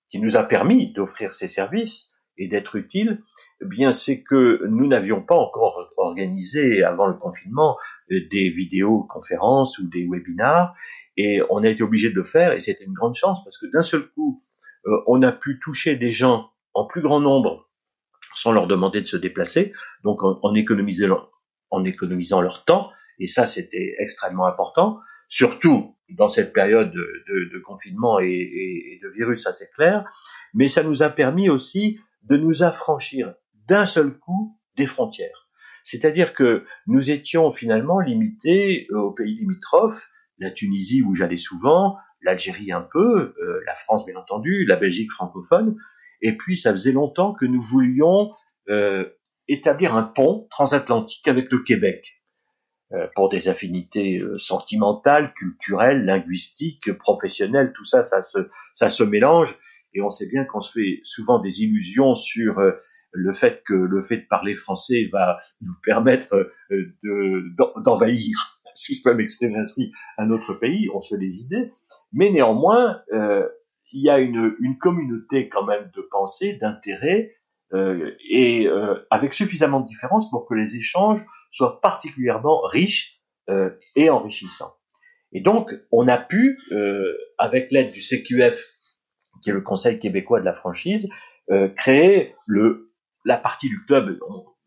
qui 0.09 0.19
nous 0.19 0.37
a 0.37 0.43
permis 0.43 0.93
d'offrir 0.93 1.33
ces 1.33 1.49
services 1.49 2.11
et 2.37 2.47
d'être 2.47 2.77
utiles, 2.77 3.21
eh 3.63 3.67
bien 3.67 3.91
c'est 3.91 4.23
que 4.23 4.65
nous 4.67 4.87
n'avions 4.87 5.21
pas 5.21 5.35
encore 5.35 5.89
organisé 5.97 6.83
avant 6.83 7.07
le 7.07 7.13
confinement 7.13 7.77
des 8.09 8.49
vidéoconférences 8.49 9.79
ou 9.79 9.87
des 9.87 10.05
webinars 10.05 10.75
et 11.17 11.41
on 11.49 11.63
a 11.63 11.69
été 11.69 11.83
obligé 11.83 12.09
de 12.09 12.15
le 12.15 12.23
faire 12.23 12.53
et 12.53 12.59
c'était 12.59 12.83
une 12.83 12.93
grande 12.93 13.15
chance 13.15 13.43
parce 13.43 13.57
que 13.57 13.67
d'un 13.67 13.83
seul 13.83 14.07
coup, 14.09 14.43
euh, 14.85 14.97
on 15.07 15.21
a 15.21 15.31
pu 15.31 15.59
toucher 15.59 15.95
des 15.95 16.11
gens 16.11 16.51
en 16.73 16.85
plus 16.85 17.01
grand 17.01 17.19
nombre 17.19 17.69
sans 18.35 18.51
leur 18.51 18.67
demander 18.67 19.01
de 19.01 19.05
se 19.05 19.17
déplacer, 19.17 19.73
donc 20.03 20.23
en, 20.23 20.55
économisant 20.55 22.41
leur 22.41 22.65
temps, 22.65 22.89
et 23.19 23.27
ça 23.27 23.45
c'était 23.45 23.95
extrêmement 23.99 24.47
important, 24.47 24.99
surtout 25.29 25.95
dans 26.09 26.27
cette 26.27 26.51
période 26.51 26.91
de, 26.91 27.23
de, 27.27 27.49
de 27.53 27.59
confinement 27.59 28.19
et, 28.19 28.25
et, 28.25 28.99
de 29.03 29.09
virus, 29.09 29.43
ça 29.43 29.53
c'est 29.53 29.69
clair, 29.69 30.03
mais 30.53 30.67
ça 30.67 30.81
nous 30.81 31.03
a 31.03 31.09
permis 31.09 31.49
aussi 31.49 31.99
de 32.23 32.37
nous 32.37 32.63
affranchir 32.63 33.35
d'un 33.67 33.85
seul 33.85 34.17
coup 34.17 34.57
des 34.77 34.87
frontières. 34.87 35.47
C'est-à-dire 35.83 36.33
que 36.33 36.65
nous 36.87 37.11
étions 37.11 37.51
finalement 37.51 37.99
limités 37.99 38.87
aux 38.91 39.11
pays 39.11 39.35
limitrophes 39.35 40.09
la 40.39 40.51
Tunisie 40.51 41.01
où 41.01 41.15
j'allais 41.15 41.37
souvent, 41.37 41.97
l'Algérie 42.21 42.71
un 42.71 42.81
peu, 42.81 43.33
euh, 43.39 43.61
la 43.65 43.75
France 43.75 44.05
bien 44.05 44.15
entendu, 44.15 44.65
la 44.65 44.75
Belgique 44.75 45.11
francophone, 45.11 45.75
et 46.21 46.37
puis 46.37 46.57
ça 46.57 46.71
faisait 46.71 46.91
longtemps 46.91 47.33
que 47.33 47.45
nous 47.45 47.61
voulions 47.61 48.31
euh, 48.69 49.09
établir 49.47 49.95
un 49.95 50.03
pont 50.03 50.47
transatlantique 50.49 51.27
avec 51.27 51.51
le 51.51 51.59
Québec 51.59 52.23
euh, 52.93 53.07
pour 53.15 53.29
des 53.29 53.49
affinités 53.49 54.19
euh, 54.19 54.37
sentimentales, 54.37 55.33
culturelles, 55.33 56.05
linguistiques, 56.05 56.93
professionnelles, 56.93 57.73
tout 57.75 57.85
ça, 57.85 58.03
ça 58.03 58.23
se, 58.23 58.49
ça 58.73 58.89
se 58.89 59.03
mélange, 59.03 59.57
et 59.93 60.01
on 60.01 60.09
sait 60.09 60.27
bien 60.27 60.45
qu'on 60.45 60.61
se 60.61 60.71
fait 60.71 61.01
souvent 61.03 61.39
des 61.39 61.63
illusions 61.63 62.15
sur 62.15 62.59
euh, 62.59 62.71
le 63.11 63.33
fait 63.33 63.61
que 63.65 63.73
le 63.73 64.01
fait 64.01 64.17
de 64.17 64.27
parler 64.27 64.55
français 64.55 65.09
va 65.11 65.37
nous 65.61 65.75
permettre 65.83 66.51
d'envahir 67.83 68.59
si 68.75 68.95
je 68.95 69.03
peux 69.03 69.13
m'exprimer 69.13 69.57
ainsi, 69.57 69.91
un 70.17 70.29
autre 70.31 70.53
pays, 70.53 70.89
on 70.93 71.01
se 71.01 71.15
fait 71.15 71.19
des 71.19 71.41
idées, 71.41 71.71
mais 72.11 72.31
néanmoins, 72.31 73.01
euh, 73.13 73.47
il 73.91 74.03
y 74.03 74.09
a 74.09 74.19
une, 74.19 74.55
communauté 74.79 75.49
quand 75.49 75.65
même 75.65 75.91
de 75.95 76.01
pensée, 76.01 76.57
d'intérêt, 76.59 77.35
euh, 77.73 78.11
et 78.29 78.67
euh, 78.67 78.95
avec 79.09 79.33
suffisamment 79.33 79.79
de 79.79 79.87
différences 79.87 80.29
pour 80.29 80.47
que 80.47 80.53
les 80.53 80.75
échanges 80.75 81.23
soient 81.51 81.79
particulièrement 81.81 82.61
riches 82.61 83.19
euh, 83.49 83.71
et 83.95 84.09
enrichissants. 84.09 84.73
Et 85.31 85.41
donc, 85.41 85.73
on 85.91 86.07
a 86.07 86.17
pu, 86.17 86.59
euh, 86.71 87.17
avec 87.39 87.71
l'aide 87.71 87.91
du 87.91 88.01
CQF, 88.01 88.72
qui 89.43 89.49
est 89.49 89.53
le 89.53 89.61
Conseil 89.61 89.99
québécois 89.99 90.39
de 90.39 90.45
la 90.45 90.53
franchise, 90.53 91.09
euh, 91.51 91.67
créer 91.67 92.33
le, 92.47 92.91
la 93.25 93.37
partie 93.37 93.69
du 93.69 93.83
club, 93.85 94.17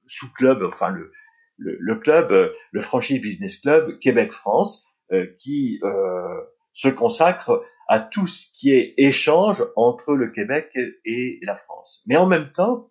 sous-club, 0.07 0.63
enfin 0.63 0.91
le, 0.91 1.11
le, 1.59 1.95
club, 1.97 2.33
euh, 2.33 2.53
le 2.73 2.81
Franchise 2.81 3.21
Business 3.21 3.59
Club 3.59 3.99
Québec-France, 3.99 4.87
euh, 5.13 5.27
qui 5.39 5.81
euh, 5.83 6.41
se 6.73 6.89
consacre 6.89 7.63
à 7.89 8.01
tout 8.01 8.27
ce 8.27 8.47
qui 8.53 8.73
est 8.73 8.95
échange 8.97 9.65
entre 9.77 10.15
le 10.15 10.31
Québec 10.31 10.77
et 11.05 11.39
la 11.43 11.55
France. 11.55 12.03
Mais 12.07 12.17
en 12.17 12.27
même 12.27 12.51
temps, 12.53 12.91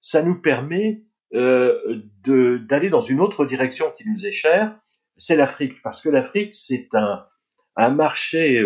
ça 0.00 0.22
nous 0.22 0.40
permet 0.40 1.02
d'aller 1.32 2.90
dans 2.90 3.00
une 3.00 3.20
autre 3.20 3.44
direction 3.44 3.92
qui 3.96 4.08
nous 4.08 4.26
est 4.26 4.32
chère, 4.32 4.76
c'est 5.16 5.36
l'Afrique, 5.36 5.80
parce 5.82 6.00
que 6.00 6.08
l'Afrique, 6.08 6.52
c'est 6.54 6.88
un, 6.94 7.24
un 7.76 7.88
marché, 7.90 8.62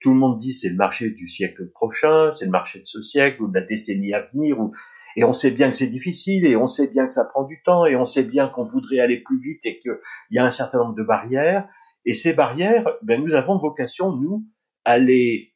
tout 0.00 0.12
le 0.12 0.18
monde 0.18 0.38
dit 0.38 0.52
c'est 0.52 0.70
le 0.70 0.76
marché 0.76 1.10
du 1.10 1.28
siècle 1.28 1.70
prochain, 1.70 2.32
c'est 2.34 2.46
le 2.46 2.50
marché 2.50 2.80
de 2.80 2.86
ce 2.86 3.02
siècle 3.02 3.42
ou 3.42 3.48
de 3.48 3.54
la 3.54 3.66
décennie 3.66 4.14
à 4.14 4.22
venir, 4.32 4.58
ou 4.60 4.72
et 5.16 5.24
on 5.24 5.32
sait 5.32 5.50
bien 5.50 5.70
que 5.70 5.76
c'est 5.76 5.88
difficile, 5.88 6.46
et 6.46 6.56
on 6.56 6.66
sait 6.66 6.90
bien 6.90 7.06
que 7.06 7.12
ça 7.12 7.24
prend 7.24 7.44
du 7.44 7.62
temps, 7.62 7.84
et 7.84 7.96
on 7.96 8.04
sait 8.04 8.22
bien 8.22 8.48
qu'on 8.48 8.64
voudrait 8.64 9.00
aller 9.00 9.18
plus 9.18 9.40
vite 9.40 9.66
et 9.66 9.78
qu'il 9.78 9.98
y 10.30 10.38
a 10.38 10.44
un 10.44 10.50
certain 10.50 10.78
nombre 10.78 10.94
de 10.94 11.02
barrières. 11.02 11.68
Et 12.04 12.14
ces 12.14 12.32
barrières, 12.32 12.88
ben, 13.02 13.22
nous 13.22 13.34
avons 13.34 13.58
vocation, 13.58 14.14
nous, 14.14 14.46
à 14.84 14.98
les, 14.98 15.52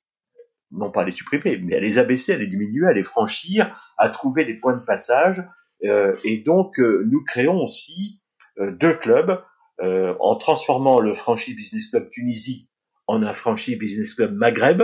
non 0.71 0.91
pas 0.91 1.03
à 1.03 1.05
les 1.05 1.13
supprimer, 1.13 1.59
mais 1.59 1.77
à 1.77 1.81
les 1.81 1.99
abaisser, 1.99 2.33
à 2.33 2.37
les 2.37 2.47
diminuer, 2.47 2.87
à 2.87 2.93
les 2.93 3.05
franchir, 3.05 3.95
à 3.97 4.09
trouver 4.09 4.45
les 4.45 4.55
points 4.55 4.77
de 4.77 4.85
passage. 4.85 5.43
Euh, 5.85 6.17
et 6.25 6.39
donc, 6.39 6.79
euh, 6.81 7.07
nous 7.11 7.23
créons 7.23 7.63
aussi 7.63 8.21
euh, 8.59 8.73
deux 8.73 8.95
clubs 8.95 9.43
euh, 9.81 10.15
en 10.21 10.37
transformant 10.37 11.01
le 11.01 11.15
Franchi 11.15 11.55
Business 11.55 11.89
Club 11.89 12.11
Tunisie 12.11 12.69
en 13.07 13.23
un 13.23 13.35
Franchi 13.35 13.77
Business 13.77 14.15
Club 14.15 14.35
Maghreb, 14.35 14.83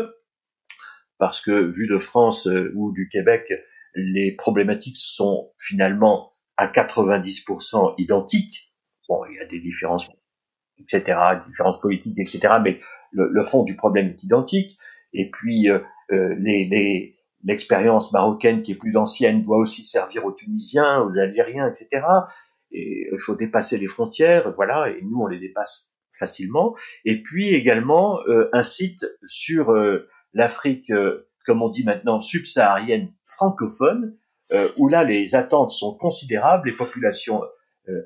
parce 1.18 1.40
que 1.40 1.50
vu 1.50 1.86
de 1.86 1.98
France 1.98 2.48
ou 2.74 2.92
du 2.92 3.08
Québec, 3.08 3.52
les 3.94 4.32
problématiques 4.32 4.96
sont 4.98 5.52
finalement 5.58 6.30
à 6.56 6.68
90% 6.68 7.94
identiques. 7.98 8.72
Bon, 9.08 9.24
il 9.26 9.36
y 9.36 9.40
a 9.40 9.46
des 9.46 9.60
différences, 9.60 10.08
etc., 10.78 11.18
différences 11.48 11.80
politiques, 11.80 12.18
etc., 12.18 12.54
mais 12.62 12.78
le, 13.12 13.28
le 13.30 13.42
fond 13.42 13.64
du 13.64 13.76
problème 13.76 14.08
est 14.08 14.22
identique. 14.22 14.78
Et 15.12 15.30
puis, 15.30 15.68
euh, 15.68 15.80
les, 16.38 16.66
les, 16.66 17.16
l'expérience 17.44 18.12
marocaine 18.12 18.62
qui 18.62 18.72
est 18.72 18.76
plus 18.76 18.96
ancienne 18.96 19.44
doit 19.44 19.58
aussi 19.58 19.82
servir 19.82 20.24
aux 20.24 20.32
Tunisiens, 20.32 21.02
aux 21.02 21.16
Algériens, 21.18 21.68
etc. 21.68 22.06
Et 22.72 23.08
il 23.12 23.18
faut 23.18 23.34
dépasser 23.34 23.78
les 23.78 23.86
frontières, 23.88 24.54
voilà, 24.54 24.90
et 24.90 25.00
nous 25.02 25.20
on 25.20 25.26
les 25.26 25.40
dépasse 25.40 25.89
facilement. 26.20 26.76
Et 27.04 27.22
puis 27.22 27.48
également 27.48 28.20
euh, 28.28 28.48
un 28.52 28.62
site 28.62 29.06
sur 29.26 29.72
euh, 29.72 30.08
l'Afrique, 30.34 30.90
euh, 30.90 31.28
comme 31.44 31.62
on 31.62 31.68
dit 31.68 31.84
maintenant, 31.84 32.20
subsaharienne 32.20 33.12
francophone, 33.26 34.16
où 34.76 34.88
là 34.88 35.04
les 35.04 35.36
attentes 35.36 35.70
sont 35.70 35.94
considérables, 35.94 36.68
les 36.68 36.76
populations 36.76 37.42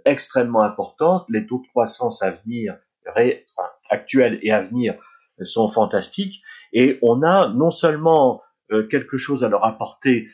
extrêmement 0.04 0.60
importantes, 0.60 1.24
les 1.30 1.46
taux 1.46 1.62
de 1.62 1.66
croissance 1.68 2.22
à 2.22 2.32
venir, 2.32 2.76
actuels 3.88 4.38
et 4.42 4.52
à 4.52 4.60
venir 4.60 4.94
sont 5.42 5.68
fantastiques, 5.68 6.42
et 6.74 6.98
on 7.00 7.22
a 7.22 7.48
non 7.48 7.70
seulement 7.70 8.42
quelque 8.90 9.16
chose 9.16 9.42
à 9.42 9.48
leur 9.48 9.64
apporter 9.64 10.28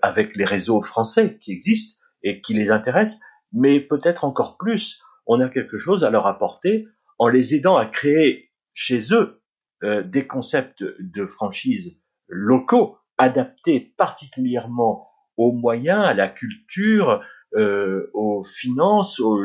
avec 0.00 0.36
les 0.36 0.46
réseaux 0.46 0.80
français 0.80 1.36
qui 1.38 1.52
existent 1.52 2.02
et 2.22 2.40
qui 2.40 2.54
les 2.54 2.70
intéressent, 2.70 3.20
mais 3.52 3.78
peut-être 3.78 4.24
encore 4.24 4.56
plus, 4.56 5.02
on 5.26 5.40
a 5.40 5.48
quelque 5.48 5.78
chose 5.78 6.02
à 6.02 6.10
leur 6.10 6.26
apporter 6.26 6.86
en 7.22 7.28
les 7.28 7.54
aidant 7.54 7.76
à 7.76 7.86
créer 7.86 8.50
chez 8.74 9.14
eux 9.14 9.40
euh, 9.84 10.02
des 10.02 10.26
concepts 10.26 10.82
de 10.82 11.24
franchise 11.24 11.96
locaux 12.26 12.98
adaptés 13.16 13.94
particulièrement 13.96 15.06
aux 15.36 15.52
moyens, 15.52 16.04
à 16.04 16.14
la 16.14 16.26
culture, 16.26 17.22
aux 17.54 18.42
finances, 18.42 19.20
aux, 19.20 19.40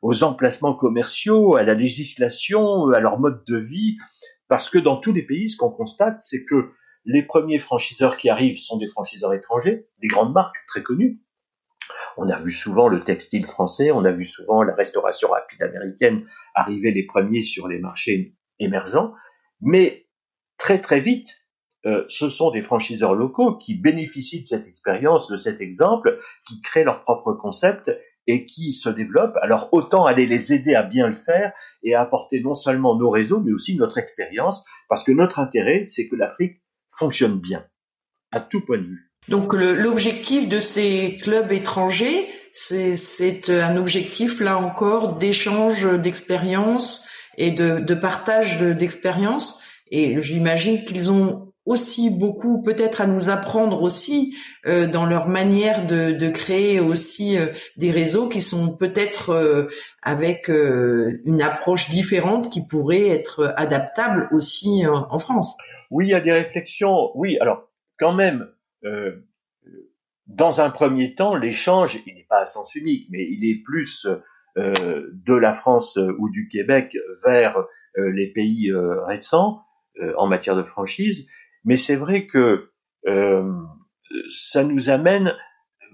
aux, 0.00 0.22
emplacements 0.22 0.74
commerciaux, 0.74 1.56
à 1.56 1.64
la 1.64 1.74
législation, 1.74 2.88
à 2.88 3.00
leur 3.00 3.20
mode 3.20 3.44
de 3.46 3.58
vie, 3.58 3.98
parce 4.48 4.70
que 4.70 4.78
dans 4.78 4.96
tous 4.96 5.12
les 5.12 5.22
pays, 5.22 5.50
ce 5.50 5.58
qu'on 5.58 5.70
constate, 5.70 6.16
c'est 6.20 6.44
que 6.44 6.70
les 7.04 7.24
premiers 7.24 7.58
franchiseurs 7.58 8.16
qui 8.16 8.30
arrivent 8.30 8.58
sont 8.58 8.78
des 8.78 8.88
franchiseurs 8.88 9.34
étrangers, 9.34 9.86
des 10.00 10.08
grandes 10.08 10.32
marques 10.32 10.56
très 10.66 10.82
connues. 10.82 11.20
On 12.16 12.28
a 12.28 12.38
vu 12.38 12.52
souvent 12.52 12.88
le 12.88 13.00
textile 13.00 13.46
français, 13.46 13.90
on 13.90 14.04
a 14.04 14.10
vu 14.10 14.24
souvent 14.24 14.62
la 14.62 14.74
restauration 14.74 15.28
rapide 15.28 15.62
américaine 15.62 16.26
arriver 16.54 16.90
les 16.90 17.04
premiers 17.04 17.42
sur 17.42 17.68
les 17.68 17.78
marchés 17.78 18.34
émergents, 18.58 19.14
mais 19.60 20.06
très 20.58 20.80
très 20.80 21.00
vite, 21.00 21.42
euh, 21.84 22.04
ce 22.08 22.28
sont 22.28 22.50
des 22.50 22.62
franchiseurs 22.62 23.14
locaux 23.14 23.56
qui 23.56 23.74
bénéficient 23.74 24.42
de 24.42 24.46
cette 24.46 24.66
expérience, 24.68 25.28
de 25.28 25.36
cet 25.36 25.60
exemple, 25.60 26.18
qui 26.46 26.60
créent 26.60 26.84
leur 26.84 27.02
propre 27.02 27.32
concept 27.32 27.90
et 28.26 28.46
qui 28.46 28.72
se 28.72 28.88
développent. 28.88 29.36
Alors 29.42 29.68
autant 29.72 30.04
aller 30.04 30.26
les 30.26 30.52
aider 30.52 30.74
à 30.74 30.84
bien 30.84 31.08
le 31.08 31.16
faire 31.16 31.52
et 31.82 31.94
à 31.94 32.02
apporter 32.02 32.40
non 32.40 32.54
seulement 32.54 32.96
nos 32.96 33.10
réseaux, 33.10 33.40
mais 33.40 33.52
aussi 33.52 33.76
notre 33.76 33.98
expérience, 33.98 34.64
parce 34.88 35.02
que 35.02 35.12
notre 35.12 35.40
intérêt, 35.40 35.86
c'est 35.88 36.08
que 36.08 36.16
l'Afrique 36.16 36.62
fonctionne 36.92 37.40
bien, 37.40 37.66
à 38.30 38.40
tout 38.40 38.64
point 38.64 38.78
de 38.78 38.84
vue. 38.84 39.11
Donc 39.28 39.54
l'objectif 39.54 40.48
de 40.48 40.60
ces 40.60 41.16
clubs 41.22 41.52
étrangers, 41.52 42.28
c'est 42.52 43.48
un 43.48 43.76
objectif 43.76 44.40
là 44.40 44.58
encore 44.58 45.16
d'échange 45.16 45.86
d'expérience 46.00 47.04
et 47.38 47.50
de, 47.50 47.78
de 47.78 47.94
partage 47.94 48.58
d'expérience. 48.58 49.62
et 49.90 50.20
j'imagine 50.20 50.84
qu'ils 50.84 51.10
ont 51.10 51.52
aussi 51.64 52.10
beaucoup 52.10 52.60
peut-être 52.62 53.00
à 53.00 53.06
nous 53.06 53.30
apprendre 53.30 53.82
aussi 53.82 54.36
euh, 54.66 54.86
dans 54.86 55.06
leur 55.06 55.28
manière 55.28 55.86
de, 55.86 56.10
de 56.10 56.28
créer 56.28 56.80
aussi 56.80 57.38
euh, 57.38 57.46
des 57.76 57.90
réseaux 57.92 58.28
qui 58.28 58.40
sont 58.40 58.76
peut-être 58.76 59.30
euh, 59.30 59.68
avec 60.02 60.48
une 60.48 61.40
approche 61.40 61.90
différente 61.90 62.50
qui 62.50 62.66
pourrait 62.66 63.08
être 63.08 63.54
adaptable 63.56 64.28
aussi 64.32 64.84
en 64.86 65.18
France. 65.20 65.56
Oui, 65.92 66.06
il 66.08 66.10
y 66.10 66.14
a 66.14 66.20
des 66.20 66.32
réflexions. 66.32 67.10
Oui, 67.14 67.38
alors 67.40 67.68
quand 67.98 68.12
même, 68.12 68.40
euh, 68.40 68.61
dans 70.26 70.60
un 70.60 70.70
premier 70.70 71.14
temps, 71.14 71.34
l'échange, 71.34 71.98
il 72.06 72.14
n'est 72.14 72.26
pas 72.28 72.40
à 72.40 72.46
sens 72.46 72.74
unique, 72.74 73.06
mais 73.10 73.24
il 73.28 73.48
est 73.48 73.62
plus 73.64 74.06
euh, 74.56 75.08
de 75.12 75.34
la 75.34 75.54
France 75.54 75.98
ou 76.18 76.28
du 76.30 76.48
Québec 76.48 76.96
vers 77.24 77.58
euh, 77.98 78.10
les 78.10 78.32
pays 78.32 78.72
récents 79.06 79.62
en 80.16 80.26
matière 80.26 80.56
de 80.56 80.62
franchise. 80.62 81.28
Mais 81.64 81.76
c'est 81.76 81.96
vrai 81.96 82.26
que 82.26 82.70
ça 84.30 84.64
nous 84.64 84.90
amène 84.90 85.34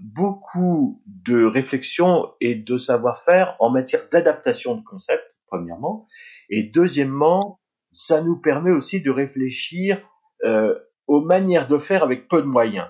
beaucoup 0.00 1.02
de 1.06 1.44
réflexions 1.44 2.32
et 2.40 2.54
de 2.54 2.76
savoir-faire 2.76 3.56
en 3.58 3.70
matière 3.70 4.08
d'adaptation 4.10 4.76
de 4.76 4.84
concepts, 4.84 5.34
premièrement, 5.46 6.06
et 6.50 6.62
deuxièmement, 6.62 7.60
ça 7.90 8.22
nous 8.22 8.38
permet 8.40 8.70
aussi 8.70 9.00
de 9.00 9.10
réfléchir 9.10 10.00
euh, 10.44 10.78
aux 11.08 11.20
manières 11.20 11.66
de 11.66 11.78
faire 11.78 12.02
avec 12.04 12.28
peu 12.28 12.40
de 12.42 12.46
moyens. 12.46 12.86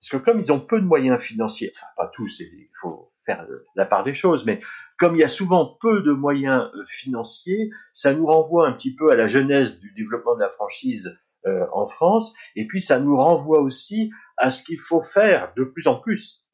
Parce 0.00 0.10
que 0.10 0.16
comme 0.18 0.40
ils 0.40 0.52
ont 0.52 0.60
peu 0.60 0.80
de 0.80 0.86
moyens 0.86 1.20
financiers, 1.20 1.72
enfin 1.74 1.86
pas 1.96 2.08
tous, 2.08 2.40
il 2.40 2.68
faut 2.80 3.10
faire 3.26 3.46
la 3.74 3.86
part 3.86 4.04
des 4.04 4.14
choses, 4.14 4.44
mais 4.44 4.60
comme 4.98 5.16
il 5.16 5.20
y 5.20 5.24
a 5.24 5.28
souvent 5.28 5.76
peu 5.80 6.02
de 6.02 6.12
moyens 6.12 6.70
euh, 6.74 6.84
financiers, 6.86 7.70
ça 7.94 8.12
nous 8.12 8.26
renvoie 8.26 8.68
un 8.68 8.72
petit 8.72 8.94
peu 8.94 9.10
à 9.10 9.16
la 9.16 9.28
genèse 9.28 9.80
du 9.80 9.92
développement 9.94 10.34
de 10.34 10.40
la 10.40 10.50
franchise 10.50 11.18
euh, 11.46 11.66
en 11.72 11.86
France, 11.86 12.34
et 12.54 12.66
puis 12.66 12.82
ça 12.82 13.00
nous 13.00 13.16
renvoie 13.16 13.60
aussi 13.60 14.10
à 14.36 14.50
ce 14.50 14.62
qu'il 14.62 14.78
faut 14.78 15.02
faire 15.02 15.52
de 15.56 15.64
plus 15.64 15.86
en 15.86 15.96
plus 15.96 16.46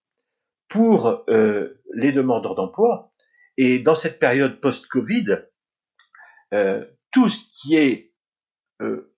pour 0.69 1.25
euh, 1.29 1.83
les 1.93 2.13
demandeurs 2.13 2.55
d'emploi. 2.55 3.13
Et 3.57 3.81
dans 3.81 3.97
cette 3.97 4.19
période 4.19 4.61
post-Covid, 4.61 5.41
euh, 6.55 6.85
tout 7.11 7.29
ce 7.29 7.43
qui 7.61 7.77
est 7.77 8.13
euh, 8.81 9.13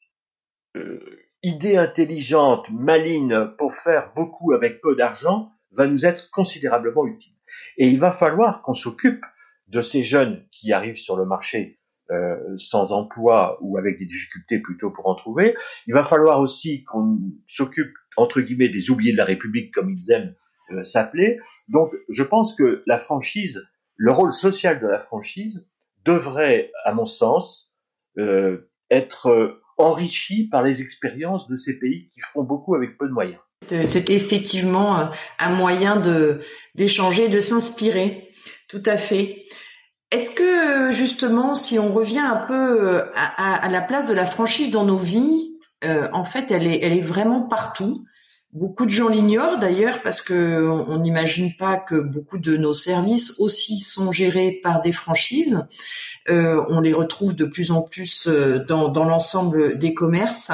euh, 0.77 1.22
idée 1.43 1.77
intelligente, 1.77 2.71
maligne 2.71 3.49
pour 3.59 3.75
faire 3.75 4.13
beaucoup 4.15 4.53
avec 4.53 4.81
peu 4.81 4.95
d'argent 4.97 5.51
va 5.73 5.87
nous 5.87 6.07
être 6.07 6.31
considérablement 6.31 7.07
utile. 7.07 7.35
Et 7.79 7.89
il 7.89 7.99
va 7.99 8.13
falloir 8.13 8.63
qu'on 8.63 8.75
s'occupe 8.75 9.25
de 9.69 9.81
ces 9.81 10.05
jeunes 10.05 10.47
qui 10.53 10.73
arrivent 10.73 10.99
sur 10.99 11.17
le 11.17 11.25
marché 11.25 11.81
euh, 12.11 12.37
sans 12.59 12.93
emploi 12.93 13.59
ou 13.63 13.79
avec 13.79 13.99
des 13.99 14.05
difficultés 14.05 14.59
plutôt 14.59 14.91
pour 14.91 15.07
en 15.07 15.15
trouver. 15.15 15.55
Il 15.87 15.95
va 15.95 16.05
falloir 16.05 16.41
aussi 16.41 16.85
qu'on 16.85 17.19
s'occupe 17.49 17.95
entre 18.17 18.41
guillemets 18.41 18.69
des 18.69 18.91
oubliés 18.91 19.13
de 19.13 19.17
la 19.17 19.25
République 19.25 19.73
comme 19.73 19.91
ils 19.91 20.13
aiment 20.13 20.35
euh, 20.73 20.85
s'appeler. 20.85 21.39
Donc 21.69 21.93
je 22.11 22.23
pense 22.23 22.55
que 22.55 22.83
la 22.87 22.99
franchise, 22.99 23.67
le 23.97 24.13
rôle 24.13 24.33
social 24.33 24.81
de 24.81 24.87
la 24.87 24.99
franchise 24.99 25.71
devrait, 26.05 26.71
à 26.85 26.93
mon 26.93 27.07
sens, 27.07 27.73
euh, 28.19 28.69
être 28.91 29.62
euh, 29.83 29.87
enrichi 29.87 30.49
par 30.49 30.63
les 30.63 30.81
expériences 30.81 31.49
de 31.49 31.57
ces 31.57 31.79
pays 31.79 32.11
qui 32.15 32.21
font 32.21 32.43
beaucoup 32.43 32.75
avec 32.75 32.97
peu 32.99 33.07
de 33.07 33.13
moyens. 33.13 33.41
C'est 33.69 34.11
effectivement 34.11 34.99
euh, 34.99 35.05
un 35.39 35.51
moyen 35.51 35.97
de 35.97 36.41
d'échanger, 36.75 37.29
de 37.29 37.41
s'inspirer. 37.41 38.31
Tout 38.69 38.83
à 38.87 38.97
fait. 38.97 39.45
Est-ce 40.11 40.31
que 40.31 40.93
justement, 40.93 41.55
si 41.55 41.79
on 41.79 41.93
revient 41.93 42.19
un 42.19 42.45
peu 42.47 43.03
à, 43.15 43.65
à, 43.65 43.69
la 43.69 43.81
place 43.81 44.07
de 44.07 44.13
la 44.13 44.27
franchise 44.27 44.71
dans 44.71 44.85
nos 44.85 44.99
vies, 44.99 45.53
euh, 45.85 46.09
en 46.13 46.25
fait, 46.25 46.51
elle 46.51 46.67
est, 46.67 46.81
elle 46.83 46.93
est 46.93 47.01
vraiment 47.01 47.43
partout. 47.43 48.05
Beaucoup 48.53 48.85
de 48.85 48.91
gens 48.91 49.09
l'ignorent 49.09 49.59
d'ailleurs 49.59 50.03
parce 50.03 50.21
que 50.21 50.69
on 50.69 50.99
n'imagine 50.99 51.57
pas 51.57 51.79
que 51.79 51.95
beaucoup 51.95 52.37
de 52.37 52.59
nos 52.59 52.75
services 52.75 53.37
aussi 53.39 53.81
sont 53.81 54.13
gérés 54.13 54.61
par 54.63 54.83
des 54.83 54.93
franchises. 54.93 55.67
Euh, 56.29 56.63
on 56.69 56.81
les 56.81 56.93
retrouve 56.93 57.35
de 57.35 57.47
plus 57.47 57.71
en 57.71 57.81
plus 57.81 58.29
euh, 58.29 58.63
dans, 58.69 58.91
dans 58.91 59.05
l'ensemble 59.05 59.79
des 59.79 59.95
commerces. 59.95 60.53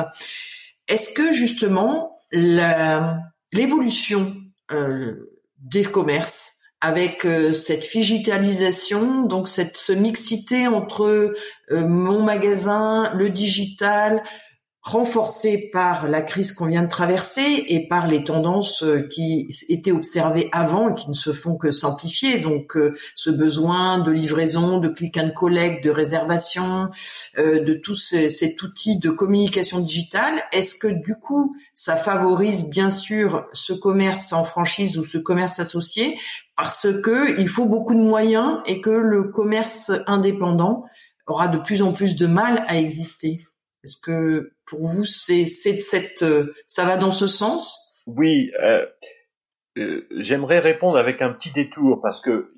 Est-ce 0.86 1.10
que 1.10 1.32
justement 1.32 2.20
l'évolution 2.30 4.36
euh, 4.70 5.40
des 5.58 5.82
commerces 5.82 6.54
avec 6.80 7.26
cette 7.52 7.90
digitalisation, 7.90 9.24
donc 9.24 9.48
cette 9.48 9.76
ce 9.76 9.92
mixité 9.92 10.68
entre 10.68 11.34
mon 11.72 12.22
magasin, 12.22 13.12
le 13.14 13.30
digital, 13.30 14.22
renforcée 14.88 15.68
par 15.70 16.08
la 16.08 16.22
crise 16.22 16.52
qu'on 16.52 16.66
vient 16.66 16.82
de 16.82 16.88
traverser 16.88 17.64
et 17.68 17.86
par 17.86 18.06
les 18.06 18.24
tendances 18.24 18.82
euh, 18.82 19.02
qui 19.02 19.46
étaient 19.68 19.92
observées 19.92 20.48
avant 20.50 20.88
et 20.88 20.94
qui 20.94 21.10
ne 21.10 21.14
se 21.14 21.32
font 21.32 21.56
que 21.56 21.70
s'amplifier. 21.70 22.40
Donc, 22.40 22.76
euh, 22.76 22.96
ce 23.14 23.28
besoin 23.28 23.98
de 23.98 24.10
livraison, 24.10 24.78
de 24.78 24.88
click 24.88 25.18
and 25.18 25.30
collect, 25.36 25.84
de 25.84 25.90
réservation, 25.90 26.88
euh, 27.38 27.62
de 27.62 27.74
tout 27.74 27.94
cet 27.94 28.62
outil 28.62 28.98
de 28.98 29.10
communication 29.10 29.80
digitale, 29.80 30.42
est-ce 30.52 30.74
que 30.74 30.88
du 30.88 31.16
coup, 31.16 31.54
ça 31.74 31.96
favorise 31.96 32.70
bien 32.70 32.88
sûr 32.88 33.46
ce 33.52 33.74
commerce 33.74 34.32
en 34.32 34.44
franchise 34.44 34.98
ou 34.98 35.04
ce 35.04 35.18
commerce 35.18 35.60
associé? 35.60 36.18
Parce 36.56 36.88
que 37.02 37.38
il 37.38 37.48
faut 37.48 37.66
beaucoup 37.66 37.94
de 37.94 38.00
moyens 38.00 38.60
et 38.64 38.80
que 38.80 38.90
le 38.90 39.24
commerce 39.24 39.92
indépendant 40.06 40.84
aura 41.26 41.48
de 41.48 41.58
plus 41.58 41.82
en 41.82 41.92
plus 41.92 42.16
de 42.16 42.26
mal 42.26 42.64
à 42.68 42.78
exister 42.78 43.47
Est-ce 43.84 44.00
que 44.00 44.52
pour 44.66 44.86
vous, 44.86 45.04
c'est 45.04 45.46
cette, 45.46 46.24
ça 46.66 46.84
va 46.84 46.96
dans 46.96 47.12
ce 47.12 47.26
sens? 47.26 48.02
Oui, 48.06 48.50
j'aimerais 50.10 50.58
répondre 50.58 50.98
avec 50.98 51.22
un 51.22 51.30
petit 51.30 51.52
détour 51.52 52.00
parce 52.02 52.20
que 52.20 52.52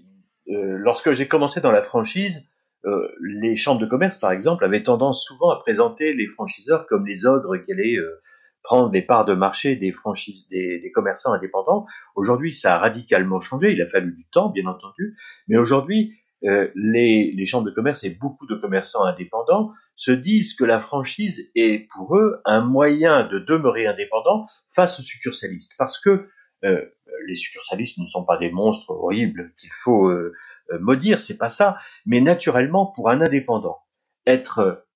lorsque 0.47 1.13
j'ai 1.13 1.29
commencé 1.29 1.61
dans 1.61 1.73
la 1.73 1.83
franchise, 1.83 2.47
euh, 2.87 3.09
les 3.21 3.57
chambres 3.57 3.81
de 3.81 3.87
commerce, 3.87 4.17
par 4.17 4.33
exemple, 4.33 4.65
avaient 4.65 4.83
tendance 4.83 5.25
souvent 5.25 5.51
à 5.51 5.61
présenter 5.61 6.15
les 6.15 6.27
franchiseurs 6.27 6.87
comme 6.87 7.07
les 7.07 7.27
ogres 7.27 7.59
qui 7.59 7.73
allaient 7.73 7.99
euh, 7.99 8.23
prendre 8.63 8.91
les 8.91 9.03
parts 9.03 9.27
de 9.27 9.35
marché 9.35 9.77
des 9.77 9.93
franchises, 9.93 10.49
des, 10.49 10.91
commerçants 10.95 11.33
indépendants. 11.33 11.87
Aujourd'hui, 12.15 12.53
ça 12.53 12.75
a 12.75 12.79
radicalement 12.79 13.41
changé. 13.41 13.73
Il 13.73 13.83
a 13.83 13.89
fallu 13.89 14.13
du 14.13 14.25
temps, 14.27 14.49
bien 14.49 14.67
entendu, 14.67 15.17
mais 15.49 15.59
aujourd'hui, 15.59 16.20
euh, 16.45 16.69
les, 16.75 17.45
chambres 17.47 17.67
de 17.67 17.75
commerce 17.75 18.05
et 18.05 18.11
beaucoup 18.11 18.47
de 18.47 18.55
commerçants 18.55 19.05
indépendants 19.05 19.73
se 19.97 20.11
disent 20.11 20.55
que 20.55 20.65
la 20.65 20.81
franchise 20.81 21.51
est 21.55 21.89
pour 21.93 22.17
eux 22.17 22.41
un 22.45 22.63
moyen 22.63 23.25
de 23.25 23.39
demeurer 23.39 23.87
indépendant 23.87 24.47
face 24.69 24.99
aux 24.99 25.03
succursalistes, 25.03 25.75
parce 25.79 26.01
que 26.01 26.29
euh, 26.65 26.85
les 27.27 27.35
succursalistes 27.37 27.99
ne 27.99 28.07
sont 28.07 28.25
pas 28.25 28.37
des 28.37 28.51
monstres 28.51 28.91
horribles 28.91 29.53
qu'il 29.59 29.73
faut 29.73 30.09
euh, 30.09 30.35
euh, 30.71 30.79
maudire, 30.79 31.21
c'est 31.21 31.37
pas 31.37 31.49
ça. 31.49 31.79
Mais 32.07 32.21
naturellement, 32.21 32.87
pour 32.87 33.09
un 33.11 33.21
indépendant, 33.21 33.79
être 34.27 34.87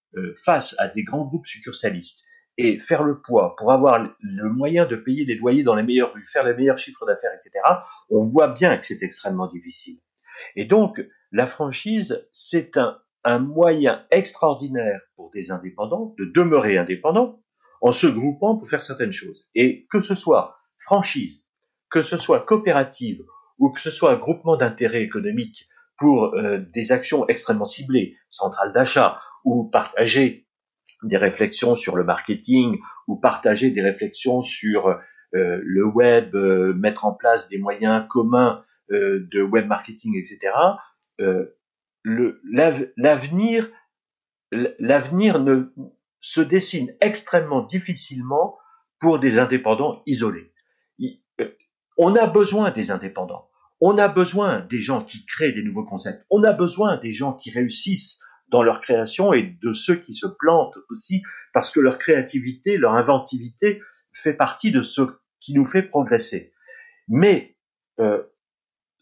face 0.44 0.76
à 0.78 0.86
des 0.86 1.02
grands 1.02 1.24
groupes 1.24 1.46
succursalistes 1.46 2.22
et 2.56 2.78
faire 2.78 3.02
le 3.02 3.20
poids 3.20 3.56
pour 3.56 3.72
avoir 3.72 3.98
le 4.20 4.48
moyen 4.48 4.86
de 4.86 4.94
payer 4.94 5.24
les 5.24 5.34
loyers 5.34 5.64
dans 5.64 5.74
les 5.74 5.82
meilleures 5.82 6.12
rues, 6.12 6.24
faire 6.32 6.44
les 6.44 6.54
meilleurs 6.54 6.78
chiffres 6.78 7.04
d'affaires, 7.04 7.32
etc., 7.34 7.58
on 8.10 8.22
voit 8.22 8.46
bien 8.46 8.76
que 8.76 8.86
c'est 8.86 9.02
extrêmement 9.02 9.48
difficile. 9.48 9.98
Et 10.56 10.64
donc, 10.64 11.04
la 11.32 11.46
franchise, 11.46 12.26
c'est 12.32 12.76
un, 12.76 12.98
moyen 13.38 14.04
extraordinaire 14.10 15.00
pour 15.16 15.30
des 15.30 15.50
indépendants 15.50 16.14
de 16.18 16.26
demeurer 16.26 16.76
indépendants 16.76 17.40
en 17.80 17.90
se 17.90 18.06
groupant 18.06 18.56
pour 18.56 18.68
faire 18.68 18.82
certaines 18.82 19.12
choses. 19.12 19.48
Et 19.54 19.86
que 19.90 20.00
ce 20.00 20.14
soit 20.14 20.58
franchise, 20.78 21.42
que 21.88 22.02
ce 22.02 22.18
soit 22.18 22.40
coopérative 22.40 23.22
ou 23.58 23.70
que 23.70 23.80
ce 23.80 23.90
soit 23.90 24.16
groupement 24.16 24.56
d'intérêt 24.56 25.02
économique 25.02 25.68
pour 25.96 26.34
euh, 26.34 26.58
des 26.58 26.92
actions 26.92 27.26
extrêmement 27.28 27.64
ciblées, 27.64 28.16
centrales 28.28 28.72
d'achat, 28.72 29.20
ou 29.44 29.64
partager 29.64 30.46
des 31.02 31.16
réflexions 31.16 31.76
sur 31.76 31.96
le 31.96 32.04
marketing, 32.04 32.78
ou 33.06 33.16
partager 33.16 33.70
des 33.70 33.82
réflexions 33.82 34.42
sur 34.42 34.88
euh, 34.88 35.60
le 35.62 35.84
web, 35.84 36.34
euh, 36.34 36.74
mettre 36.74 37.04
en 37.04 37.12
place 37.12 37.48
des 37.48 37.58
moyens 37.58 38.06
communs 38.08 38.64
de 38.90 39.42
web 39.42 39.66
marketing, 39.66 40.16
etc. 40.16 40.52
l'avenir, 42.04 43.70
l'avenir 44.52 45.40
ne 45.40 45.72
se 46.20 46.40
dessine 46.40 46.94
extrêmement 47.00 47.62
difficilement 47.62 48.58
pour 49.00 49.18
des 49.18 49.38
indépendants 49.38 50.02
isolés. 50.06 50.52
On 51.96 52.16
a 52.16 52.26
besoin 52.26 52.70
des 52.70 52.90
indépendants. 52.90 53.48
On 53.80 53.98
a 53.98 54.08
besoin 54.08 54.60
des 54.60 54.80
gens 54.80 55.04
qui 55.04 55.26
créent 55.26 55.52
des 55.52 55.62
nouveaux 55.62 55.84
concepts. 55.84 56.24
On 56.30 56.42
a 56.42 56.52
besoin 56.52 56.96
des 56.96 57.12
gens 57.12 57.34
qui 57.34 57.50
réussissent 57.50 58.20
dans 58.48 58.62
leur 58.62 58.80
création 58.80 59.32
et 59.32 59.56
de 59.62 59.72
ceux 59.72 59.96
qui 59.96 60.14
se 60.14 60.26
plantent 60.26 60.78
aussi 60.90 61.22
parce 61.52 61.70
que 61.70 61.80
leur 61.80 61.98
créativité, 61.98 62.78
leur 62.78 62.94
inventivité 62.94 63.82
fait 64.12 64.34
partie 64.34 64.70
de 64.70 64.82
ce 64.82 65.02
qui 65.40 65.54
nous 65.54 65.64
fait 65.64 65.82
progresser. 65.82 66.52
Mais 67.08 67.56
euh, 68.00 68.22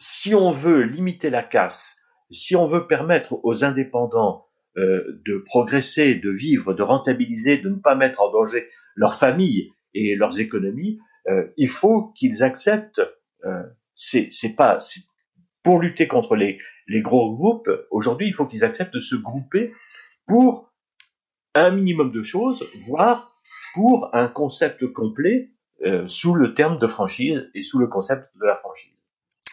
si 0.02 0.34
on 0.34 0.50
veut 0.50 0.82
limiter 0.82 1.30
la 1.30 1.44
casse, 1.44 2.00
si 2.28 2.56
on 2.56 2.66
veut 2.66 2.88
permettre 2.88 3.38
aux 3.44 3.62
indépendants 3.62 4.46
euh, 4.76 5.20
de 5.24 5.38
progresser, 5.38 6.16
de 6.16 6.30
vivre, 6.30 6.74
de 6.74 6.82
rentabiliser, 6.82 7.58
de 7.58 7.68
ne 7.68 7.76
pas 7.76 7.94
mettre 7.94 8.20
en 8.20 8.32
danger 8.32 8.68
leur 8.96 9.14
famille 9.14 9.70
et 9.94 10.16
leurs 10.16 10.40
économies, 10.40 10.98
euh, 11.28 11.46
il 11.56 11.68
faut 11.68 12.10
qu'ils 12.16 12.42
acceptent. 12.42 13.00
Euh, 13.44 13.62
c'est 13.94 14.56
pas 14.56 14.78
pour 15.62 15.78
lutter 15.78 16.08
contre 16.08 16.34
les, 16.34 16.58
les 16.88 17.00
gros 17.00 17.36
groupes. 17.36 17.70
Aujourd'hui, 17.92 18.26
il 18.26 18.34
faut 18.34 18.46
qu'ils 18.46 18.64
acceptent 18.64 18.94
de 18.94 19.00
se 19.00 19.14
grouper 19.14 19.72
pour 20.26 20.72
un 21.54 21.70
minimum 21.70 22.10
de 22.10 22.22
choses, 22.22 22.66
voire 22.88 23.36
pour 23.74 24.12
un 24.14 24.26
concept 24.26 24.84
complet 24.92 25.52
euh, 25.84 26.08
sous 26.08 26.34
le 26.34 26.54
terme 26.54 26.78
de 26.80 26.88
franchise 26.88 27.48
et 27.54 27.62
sous 27.62 27.78
le 27.78 27.86
concept 27.86 28.28
de 28.40 28.46
la 28.46 28.56
franchise. 28.56 28.91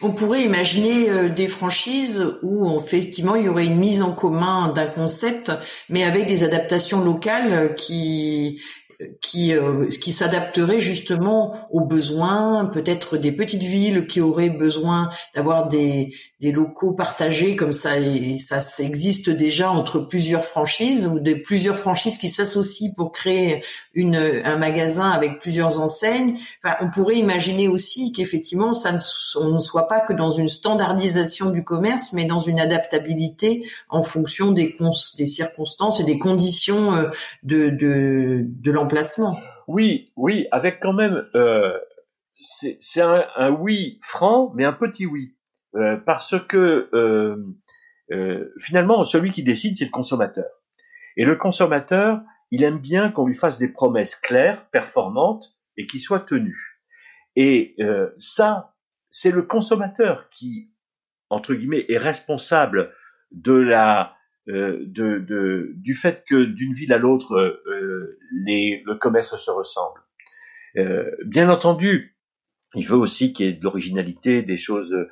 On 0.02 0.12
pourrait 0.12 0.44
imaginer 0.44 1.10
euh, 1.10 1.28
des 1.28 1.46
franchises 1.46 2.26
où 2.42 2.78
effectivement 2.78 3.34
il 3.34 3.44
y 3.44 3.48
aurait 3.48 3.66
une 3.66 3.78
mise 3.78 4.00
en 4.00 4.12
commun 4.12 4.72
d'un 4.72 4.86
concept, 4.86 5.52
mais 5.88 6.04
avec 6.04 6.26
des 6.26 6.42
adaptations 6.42 7.04
locales 7.04 7.74
qui 7.74 8.60
qui 9.20 9.52
euh, 9.52 9.88
qui 9.88 10.12
s'adapterait 10.12 10.80
justement 10.80 11.68
aux 11.70 11.84
besoins 11.84 12.66
peut-être 12.66 13.16
des 13.16 13.32
petites 13.32 13.62
villes 13.62 14.06
qui 14.06 14.20
auraient 14.20 14.50
besoin 14.50 15.10
d'avoir 15.34 15.68
des 15.68 16.08
des 16.40 16.52
locaux 16.52 16.94
partagés 16.94 17.54
comme 17.54 17.74
ça 17.74 17.98
et 17.98 18.38
ça, 18.38 18.60
existe 18.82 19.28
déjà 19.28 19.70
entre 19.70 19.98
plusieurs 19.98 20.44
franchises 20.44 21.06
ou 21.06 21.20
des 21.20 21.36
plusieurs 21.36 21.76
franchises 21.76 22.16
qui 22.16 22.30
s'associent 22.30 22.92
pour 22.96 23.12
créer 23.12 23.62
une 23.92 24.16
un 24.16 24.56
magasin 24.56 25.10
avec 25.10 25.38
plusieurs 25.38 25.80
enseignes. 25.80 26.38
Enfin, 26.64 26.76
on 26.80 26.90
pourrait 26.90 27.16
imaginer 27.16 27.68
aussi 27.68 28.12
qu'effectivement 28.12 28.72
ça 28.72 28.92
ne, 28.92 28.98
on 29.38 29.54
ne 29.54 29.60
soit 29.60 29.86
pas 29.86 30.00
que 30.00 30.14
dans 30.14 30.30
une 30.30 30.48
standardisation 30.48 31.50
du 31.50 31.62
commerce, 31.62 32.14
mais 32.14 32.24
dans 32.24 32.38
une 32.38 32.58
adaptabilité 32.58 33.68
en 33.90 34.02
fonction 34.02 34.50
des 34.50 34.76
des 35.18 35.26
circonstances 35.26 36.00
et 36.00 36.04
des 36.04 36.18
conditions 36.18 36.94
euh, 36.94 37.10
de 37.42 37.68
de, 37.68 38.46
de 38.46 38.70
l'emplacement. 38.70 39.38
Oui, 39.68 40.10
oui, 40.16 40.46
avec 40.52 40.80
quand 40.80 40.94
même 40.94 41.22
euh, 41.34 41.76
c'est 42.40 43.02
un 43.02 43.50
oui 43.50 43.98
franc, 44.00 44.52
mais 44.54 44.64
un 44.64 44.72
petit 44.72 45.04
oui. 45.04 45.34
Euh, 45.76 45.96
parce 45.96 46.34
que 46.48 46.88
euh, 46.92 47.36
euh, 48.10 48.52
finalement, 48.58 49.04
celui 49.04 49.30
qui 49.30 49.42
décide, 49.42 49.76
c'est 49.76 49.84
le 49.84 49.90
consommateur. 49.90 50.46
Et 51.16 51.24
le 51.24 51.36
consommateur, 51.36 52.20
il 52.50 52.64
aime 52.64 52.78
bien 52.78 53.10
qu'on 53.10 53.26
lui 53.26 53.34
fasse 53.34 53.58
des 53.58 53.68
promesses 53.68 54.16
claires, 54.16 54.68
performantes 54.70 55.56
et 55.76 55.86
qui 55.86 56.00
soient 56.00 56.20
tenues. 56.20 56.80
Et 57.36 57.76
ça, 58.18 58.74
c'est 59.10 59.30
le 59.30 59.42
consommateur 59.42 60.28
qui, 60.30 60.72
entre 61.30 61.54
guillemets, 61.54 61.86
est 61.88 61.98
responsable 61.98 62.92
de 63.30 63.52
la 63.52 64.16
de, 64.46 64.84
de, 65.18 65.72
du 65.76 65.94
fait 65.94 66.24
que 66.28 66.42
d'une 66.42 66.74
ville 66.74 66.92
à 66.92 66.98
l'autre, 66.98 67.62
les, 68.44 68.82
le 68.84 68.94
commerce 68.96 69.36
se 69.36 69.50
ressemble. 69.50 70.00
bien 71.24 71.48
entendu, 71.48 72.16
il 72.74 72.86
veut 72.86 72.96
aussi 72.96 73.32
qu'il 73.32 73.46
y 73.46 73.48
ait 73.48 73.52
de 73.52 73.64
l'originalité, 73.64 74.42
des 74.42 74.56
choses 74.56 74.92
euh, 74.92 75.08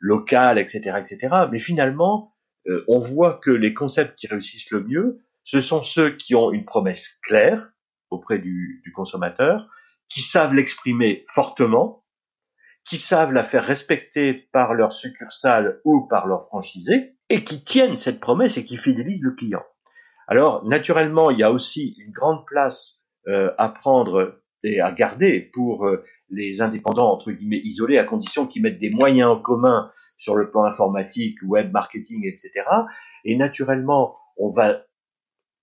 locales, 0.00 0.58
etc., 0.58 0.98
etc. 0.98 1.34
Mais 1.50 1.58
finalement, 1.58 2.34
euh, 2.68 2.84
on 2.88 3.00
voit 3.00 3.34
que 3.34 3.50
les 3.50 3.74
concepts 3.74 4.18
qui 4.18 4.26
réussissent 4.26 4.70
le 4.70 4.84
mieux, 4.84 5.24
ce 5.44 5.60
sont 5.60 5.82
ceux 5.82 6.16
qui 6.16 6.34
ont 6.34 6.52
une 6.52 6.64
promesse 6.64 7.18
claire 7.22 7.72
auprès 8.10 8.38
du, 8.38 8.80
du 8.84 8.92
consommateur, 8.92 9.68
qui 10.08 10.20
savent 10.20 10.54
l'exprimer 10.54 11.24
fortement, 11.32 12.04
qui 12.86 12.96
savent 12.96 13.32
la 13.32 13.44
faire 13.44 13.64
respecter 13.64 14.32
par 14.52 14.74
leur 14.74 14.92
succursale 14.92 15.80
ou 15.84 16.06
par 16.08 16.26
leur 16.26 16.42
franchisé, 16.42 17.16
et 17.28 17.44
qui 17.44 17.62
tiennent 17.62 17.98
cette 17.98 18.20
promesse 18.20 18.56
et 18.56 18.64
qui 18.64 18.76
fidélisent 18.76 19.24
le 19.24 19.34
client. 19.34 19.62
Alors, 20.26 20.64
naturellement, 20.66 21.30
il 21.30 21.38
y 21.38 21.42
a 21.42 21.52
aussi 21.52 21.94
une 21.98 22.12
grande 22.12 22.46
place 22.46 23.04
euh, 23.26 23.50
à 23.58 23.68
prendre 23.68 24.40
et 24.64 24.80
à 24.80 24.90
garder 24.92 25.40
pour 25.40 25.86
euh, 25.86 26.02
les 26.30 26.60
indépendants 26.60 27.12
entre 27.12 27.32
guillemets 27.32 27.60
isolés, 27.62 27.98
à 27.98 28.04
condition 28.04 28.46
qu'ils 28.46 28.62
mettent 28.62 28.78
des 28.78 28.90
moyens 28.90 29.30
en 29.30 29.40
commun 29.40 29.90
sur 30.16 30.34
le 30.34 30.50
plan 30.50 30.64
informatique, 30.64 31.38
web 31.44 31.72
marketing, 31.72 32.26
etc. 32.26 32.64
Et 33.24 33.36
naturellement, 33.36 34.16
on 34.36 34.50
va, 34.50 34.84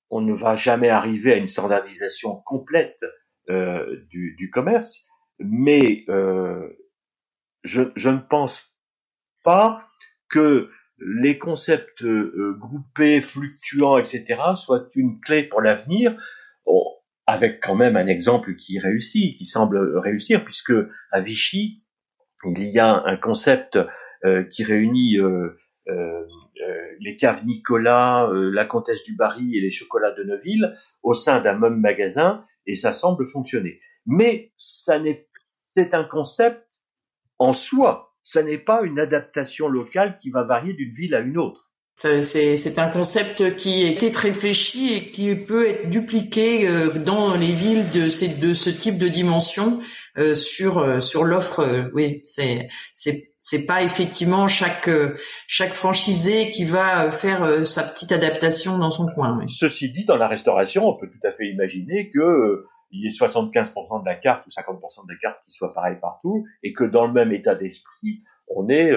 on 0.09 0.21
ne 0.21 0.33
va 0.33 0.55
jamais 0.55 0.89
arriver 0.89 1.33
à 1.33 1.37
une 1.37 1.47
standardisation 1.47 2.41
complète 2.45 3.03
euh, 3.49 3.97
du, 4.09 4.35
du, 4.37 4.49
commerce, 4.49 5.05
mais 5.39 6.03
euh, 6.09 6.67
je, 7.63 7.83
je, 7.95 8.09
ne 8.09 8.17
pense 8.17 8.75
pas 9.43 9.87
que 10.29 10.71
les 10.97 11.37
concepts 11.37 12.03
euh, 12.03 12.55
groupés, 12.57 13.21
fluctuants, 13.21 13.97
etc., 13.97 14.41
soient 14.55 14.87
une 14.95 15.19
clé 15.19 15.43
pour 15.43 15.61
l'avenir 15.61 16.17
avec 17.27 17.61
quand 17.61 17.75
même 17.75 17.95
un 17.95 18.07
exemple 18.07 18.55
qui 18.55 18.79
réussit, 18.79 19.35
qui 19.37 19.45
semble 19.45 19.97
réussir, 19.97 20.43
puisque 20.43 20.73
à 21.11 21.21
Vichy, 21.21 21.83
il 22.45 22.63
y 22.63 22.79
a 22.79 23.03
un 23.05 23.17
concept 23.17 23.79
euh, 24.23 24.43
qui 24.43 24.63
réunit 24.63 25.17
euh, 25.17 25.57
euh, 25.87 26.25
les 26.99 27.17
caves 27.17 27.45
Nicolas, 27.45 28.29
la 28.31 28.65
comtesse 28.65 29.03
du 29.03 29.15
Barry 29.15 29.57
et 29.57 29.61
les 29.61 29.69
chocolats 29.69 30.13
de 30.13 30.23
Neuville 30.23 30.77
au 31.03 31.13
sein 31.13 31.41
d'un 31.41 31.57
même 31.57 31.79
magasin, 31.79 32.45
et 32.65 32.75
ça 32.75 32.91
semble 32.91 33.27
fonctionner. 33.27 33.79
Mais 34.05 34.53
c'est 34.57 35.93
un 35.93 36.03
concept 36.03 36.65
en 37.37 37.53
soi, 37.53 38.15
ça 38.23 38.43
n'est 38.43 38.57
pas 38.57 38.83
une 38.83 38.99
adaptation 38.99 39.67
locale 39.67 40.17
qui 40.19 40.29
va 40.29 40.43
varier 40.43 40.73
d'une 40.73 40.93
ville 40.93 41.13
à 41.15 41.19
une 41.19 41.37
autre. 41.37 41.71
C'est 41.97 42.77
un 42.77 42.89
concept 42.89 43.55
qui 43.55 43.83
été 43.83 44.09
réfléchi 44.09 44.93
et 44.93 45.09
qui 45.11 45.33
peut 45.33 45.65
être 45.65 45.89
dupliqué 45.89 46.67
euh, 46.67 46.89
dans 46.89 47.35
les 47.35 47.53
villes 47.53 47.89
de, 47.91 48.09
ces, 48.09 48.27
de 48.27 48.53
ce 48.53 48.69
type 48.69 48.97
de 48.97 49.07
dimension 49.07 49.79
euh, 50.17 50.35
sur 50.35 50.79
euh, 50.79 50.99
sur 50.99 51.23
l'offre. 51.23 51.89
oui, 51.93 52.21
c'est 52.25 52.67
c'est 52.93 53.65
pas 53.65 53.81
effectivement 53.81 54.49
chaque 54.49 54.89
chaque 55.47 55.73
franchisé 55.73 56.49
qui 56.49 56.65
va 56.65 57.11
faire 57.11 57.65
sa 57.65 57.83
petite 57.83 58.11
adaptation 58.11 58.77
dans 58.77 58.91
son 58.91 59.07
coin. 59.07 59.39
Ceci 59.47 59.89
dit, 59.89 60.03
dans 60.03 60.17
la 60.17 60.27
restauration, 60.27 60.85
on 60.87 60.97
peut 60.97 61.09
tout 61.09 61.25
à 61.25 61.31
fait 61.31 61.47
imaginer 61.47 62.09
que 62.09 62.65
il 62.91 63.03
y 63.03 63.07
ait 63.07 63.09
75% 63.09 64.01
de 64.01 64.05
la 64.05 64.15
carte 64.15 64.45
ou 64.47 64.49
50% 64.49 65.07
de 65.07 65.13
la 65.13 65.17
carte 65.17 65.39
qui 65.45 65.51
soit 65.51 65.73
pareil 65.73 65.97
partout, 66.01 66.45
et 66.61 66.73
que 66.73 66.83
dans 66.83 67.07
le 67.07 67.13
même 67.13 67.31
état 67.31 67.55
d'esprit, 67.55 68.21
on 68.47 68.67
est 68.69 68.91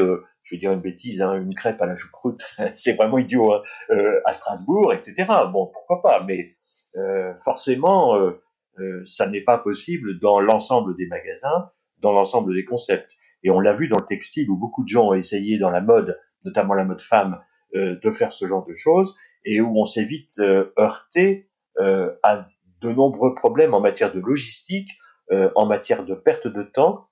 je 0.48 0.54
vais 0.54 0.60
dire 0.60 0.72
une 0.72 0.80
bêtise, 0.80 1.20
hein, 1.20 1.34
une 1.34 1.54
crêpe 1.54 1.82
à 1.82 1.86
la 1.86 1.94
choucroute, 1.94 2.42
c'est 2.74 2.94
vraiment 2.94 3.18
idiot, 3.18 3.52
hein, 3.52 3.62
euh, 3.90 4.20
à 4.24 4.32
Strasbourg, 4.32 4.94
etc. 4.94 5.26
Bon, 5.52 5.66
pourquoi 5.66 6.00
pas, 6.00 6.24
mais 6.24 6.56
euh, 6.96 7.34
forcément, 7.44 8.16
euh, 8.16 9.04
ça 9.04 9.28
n'est 9.28 9.42
pas 9.42 9.58
possible 9.58 10.18
dans 10.18 10.40
l'ensemble 10.40 10.96
des 10.96 11.06
magasins, 11.06 11.70
dans 11.98 12.12
l'ensemble 12.12 12.54
des 12.54 12.64
concepts. 12.64 13.12
Et 13.42 13.50
on 13.50 13.60
l'a 13.60 13.74
vu 13.74 13.88
dans 13.88 13.98
le 13.98 14.06
textile 14.06 14.48
où 14.48 14.56
beaucoup 14.56 14.84
de 14.84 14.88
gens 14.88 15.08
ont 15.08 15.14
essayé 15.14 15.58
dans 15.58 15.70
la 15.70 15.82
mode, 15.82 16.18
notamment 16.44 16.72
la 16.74 16.84
mode 16.84 17.02
femme, 17.02 17.40
de 17.74 18.10
faire 18.10 18.32
ce 18.32 18.46
genre 18.46 18.64
de 18.64 18.72
choses, 18.72 19.14
et 19.44 19.60
où 19.60 19.78
on 19.78 19.84
s'est 19.84 20.04
vite 20.04 20.40
heurté 20.78 21.50
à 21.78 22.48
de 22.80 22.88
nombreux 22.88 23.34
problèmes 23.34 23.74
en 23.74 23.80
matière 23.80 24.12
de 24.12 24.20
logistique, 24.20 24.90
en 25.30 25.66
matière 25.66 26.04
de 26.04 26.14
perte 26.14 26.48
de 26.48 26.62
temps, 26.62 27.08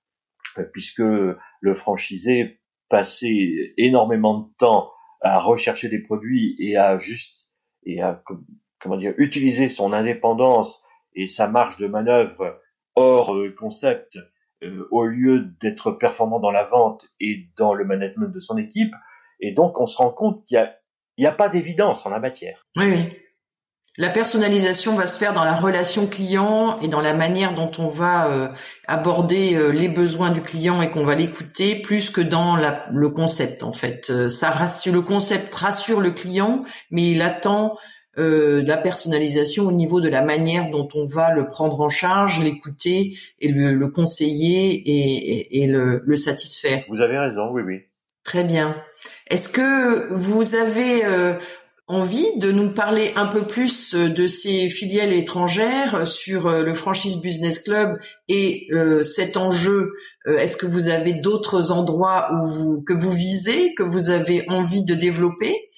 puisque 0.73 0.99
le 1.01 1.75
franchisé 1.75 2.59
passer 2.89 3.75
énormément 3.77 4.41
de 4.41 4.49
temps 4.59 4.91
à 5.21 5.41
rechercher 5.41 5.89
des 5.89 6.01
produits 6.01 6.57
et 6.59 6.77
à 6.77 6.99
juste 6.99 7.51
et 7.85 8.01
à 8.03 8.23
comment 8.81 8.97
dire 8.97 9.15
utiliser 9.19 9.69
son 9.69 9.93
indépendance 9.93 10.85
et 11.15 11.27
sa 11.27 11.49
marge 11.49 11.79
de 11.79 11.87
manœuvre 11.87 12.61
hors 12.95 13.35
euh, 13.35 13.55
concept 13.59 14.19
euh, 14.63 14.87
au 14.91 15.07
lieu 15.07 15.51
d'être 15.61 15.93
performant 15.93 16.41
dans 16.41 16.51
la 16.51 16.65
vente 16.65 17.09
et 17.21 17.49
dans 17.57 17.75
le 17.75 17.85
management 17.85 18.29
de 18.29 18.41
son 18.41 18.57
équipe 18.57 18.95
et 19.41 19.53
donc 19.53 19.81
on 19.81 19.87
se 19.87 19.97
rend 19.97 20.11
compte 20.11 20.45
qu'il 20.45 20.57
y 20.57 20.59
a 20.59 20.77
il 21.17 21.23
n'y 21.23 21.27
a 21.27 21.33
pas 21.33 21.49
d'évidence 21.49 22.05
en 22.05 22.11
la 22.11 22.21
matière. 22.21 22.67
Oui. 22.77 23.09
La 23.99 24.11
personnalisation 24.11 24.95
va 24.95 25.07
se 25.07 25.17
faire 25.17 25.33
dans 25.33 25.45
la 25.45 25.55
relation 25.55 26.07
client 26.07 26.79
et 26.83 26.89
dans 26.89 27.01
la 27.01 27.15
manière 27.15 27.55
dont 27.55 27.71
on 27.79 27.89
va 27.89 28.31
euh, 28.31 28.49
aborder 28.87 29.55
euh, 29.55 29.71
les 29.71 29.89
besoins 29.89 30.31
du 30.31 30.43
client 30.43 30.83
et 30.83 30.91
qu'on 30.91 31.07
va 31.07 31.15
l'écouter 31.15 31.77
plus 31.77 32.11
que 32.11 32.21
dans 32.21 32.57
le 32.57 33.09
concept 33.09 33.63
en 33.63 33.73
fait. 33.73 34.11
Euh, 34.11 34.29
ça 34.29 34.51
rassure, 34.51 34.93
le 34.93 35.01
concept 35.01 35.55
rassure 35.55 36.03
le 36.03 36.11
client, 36.11 36.65
mais 36.91 37.11
il 37.13 37.23
attend 37.23 37.77
la 38.19 38.79
personnalisation 38.79 39.65
au 39.65 39.73
niveau 39.73 40.01
de 40.01 40.09
la 40.09 40.23
manière 40.23 40.71
dont 40.71 40.89
on 40.95 41.05
va 41.05 41.35
le 41.35 41.47
prendre 41.47 41.79
en 41.83 41.91
charge, 41.91 42.41
l'écouter 42.41 43.19
et 43.41 43.49
le, 43.49 43.89
conseiller 43.89 44.73
et, 44.73 45.63
et 45.63 45.67
le, 45.67 46.01
le, 46.03 46.17
satisfaire. 46.17 46.83
Vous 46.89 47.03
avez 47.03 47.19
raison, 47.19 47.51
oui, 47.51 47.61
oui. 47.61 47.83
Très 48.25 48.45
bien. 48.45 48.75
Est-ce 49.29 49.51
que 49.51 50.11
vous 50.15 50.55
avez 50.55 51.03
envie 51.89 52.37
de 52.39 52.51
nous 52.51 52.71
parler 52.71 53.13
un 53.15 53.27
peu 53.27 53.47
plus 53.47 53.95
euh, 53.95 54.09
de 54.09 54.27
ces 54.27 54.69
filiales 54.71 55.13
étrangères 55.13 55.95
euh, 55.95 56.05
sur 56.05 56.47
euh, 56.47 56.63
le 56.63 56.75
Franchise 56.75 57.21
Business 57.21 57.61
Club 57.61 57.99
et 58.29 58.69
cet 59.03 59.37
enjeu. 59.37 59.93
Est-ce 60.27 60.57
que 60.57 60.67
vous 60.67 60.89
avez 60.89 61.13
d'autres 61.13 61.71
endroits 61.71 62.29
où 62.33 62.47
vous, 62.47 62.83
que 62.83 62.93
vous 62.93 63.13
visez, 63.13 63.75
que 63.75 63.85
vous 63.85 64.11
avez 64.11 64.45
envie 64.49 64.85
de 64.85 64.95
développer 64.95 65.71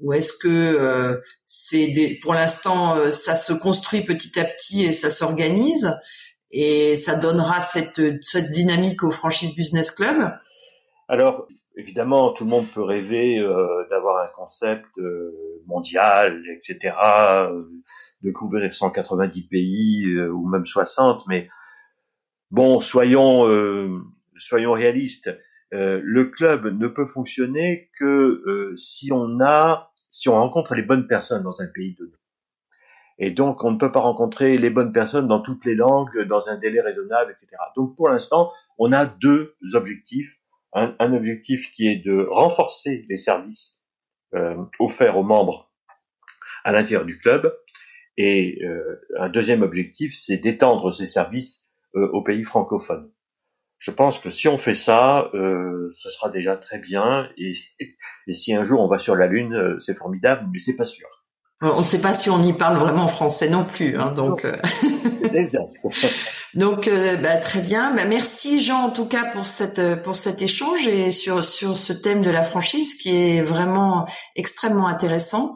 ou 0.00 0.12
est-ce 0.12 0.32
que 0.32 1.20
c'est 1.44 2.18
pour 2.22 2.34
l'instant 2.34 3.10
ça 3.12 3.34
se 3.34 3.52
construit 3.52 4.02
petit 4.02 4.40
à 4.40 4.44
petit 4.44 4.84
et 4.84 4.92
ça 4.92 5.10
s'organise 5.10 5.92
et 6.50 6.96
ça 6.96 7.14
donnera 7.14 7.60
cette, 7.60 8.00
cette 8.22 8.50
dynamique 8.50 9.04
au 9.04 9.10
franchise 9.10 9.54
business 9.54 9.92
club? 9.92 10.32
Alors 11.06 11.46
évidemment, 11.76 12.32
tout 12.32 12.44
le 12.44 12.50
monde 12.50 12.66
peut 12.68 12.82
rêver 12.82 13.38
euh, 13.38 13.86
d'avoir 13.90 14.22
un 14.22 14.28
concept 14.28 14.86
euh, 14.98 15.32
mondial, 15.66 16.42
etc., 16.54 16.94
euh, 17.04 17.64
de 18.22 18.30
couvrir 18.30 18.72
190 18.72 19.42
pays 19.48 20.14
ou 20.28 20.46
même 20.48 20.66
60, 20.66 21.26
mais 21.26 21.48
bon, 22.50 22.80
soyons 22.80 23.48
soyons 24.36 24.72
réalistes. 24.72 25.30
le 25.70 26.24
club 26.24 26.66
ne 26.66 26.86
peut 26.86 27.06
fonctionner 27.06 27.90
que 27.98 28.74
si 28.76 29.10
on 29.10 29.40
a, 29.40 29.90
si 30.10 30.28
on 30.28 30.34
rencontre 30.34 30.74
les 30.74 30.82
bonnes 30.82 31.06
personnes 31.06 31.42
dans 31.42 31.62
un 31.62 31.66
pays 31.66 31.94
donné. 31.94 32.12
Et 33.16 33.30
donc, 33.30 33.64
on 33.64 33.70
ne 33.70 33.78
peut 33.78 33.92
pas 33.92 34.00
rencontrer 34.00 34.58
les 34.58 34.70
bonnes 34.70 34.92
personnes 34.92 35.26
dans 35.26 35.40
toutes 35.40 35.64
les 35.64 35.74
langues, 35.74 36.26
dans 36.26 36.50
un 36.50 36.58
délai 36.58 36.82
raisonnable, 36.82 37.32
etc. 37.32 37.56
Donc, 37.76 37.96
pour 37.96 38.10
l'instant, 38.10 38.52
on 38.78 38.92
a 38.92 39.06
deux 39.06 39.54
objectifs 39.72 40.39
un, 40.72 41.12
objectif 41.14 41.72
qui 41.72 41.88
est 41.88 41.96
de 41.96 42.26
renforcer 42.28 43.04
les 43.08 43.16
services 43.16 43.80
euh, 44.34 44.56
offerts 44.78 45.18
aux 45.18 45.22
membres 45.22 45.72
à 46.64 46.72
l'intérieur 46.72 47.04
du 47.04 47.18
club, 47.18 47.52
et 48.16 48.62
euh, 48.62 49.00
un 49.18 49.28
deuxième 49.28 49.62
objectif, 49.62 50.14
c'est 50.14 50.36
d'étendre 50.36 50.92
ces 50.92 51.06
services 51.06 51.70
euh, 51.96 52.08
aux 52.12 52.22
pays 52.22 52.44
francophones. 52.44 53.10
Je 53.78 53.90
pense 53.90 54.18
que 54.18 54.30
si 54.30 54.46
on 54.46 54.58
fait 54.58 54.74
ça, 54.74 55.30
ce 55.32 56.10
sera 56.10 56.28
déjà 56.28 56.58
très 56.58 56.78
bien, 56.78 57.30
et, 57.38 57.52
et, 58.26 58.32
si 58.32 58.54
un 58.54 58.64
jour 58.64 58.82
on 58.82 58.88
va 58.88 58.98
sur 58.98 59.16
la 59.16 59.26
Lune, 59.26 59.78
c'est 59.80 59.96
formidable, 59.96 60.48
mais 60.52 60.58
c'est 60.58 60.76
pas 60.76 60.84
sûr. 60.84 61.08
On 61.62 61.80
ne 61.80 61.84
sait 61.84 62.00
pas 62.00 62.14
si 62.14 62.30
on 62.30 62.42
y 62.42 62.54
parle 62.54 62.78
vraiment 62.78 63.06
français 63.06 63.50
non 63.50 63.64
plus, 63.64 63.98
hein, 63.98 64.12
donc. 64.12 64.46
donc, 66.54 66.88
euh, 66.88 67.16
bah, 67.18 67.36
très 67.36 67.60
bien. 67.60 67.94
Bah, 67.94 68.06
merci 68.06 68.60
Jean 68.60 68.84
en 68.84 68.90
tout 68.90 69.04
cas 69.04 69.24
pour 69.24 69.46
cette 69.46 70.02
pour 70.02 70.16
cet 70.16 70.40
échange 70.40 70.88
et 70.88 71.10
sur 71.10 71.44
sur 71.44 71.76
ce 71.76 71.92
thème 71.92 72.22
de 72.22 72.30
la 72.30 72.42
franchise 72.42 72.94
qui 72.94 73.14
est 73.14 73.42
vraiment 73.42 74.06
extrêmement 74.36 74.86
intéressant. 74.86 75.54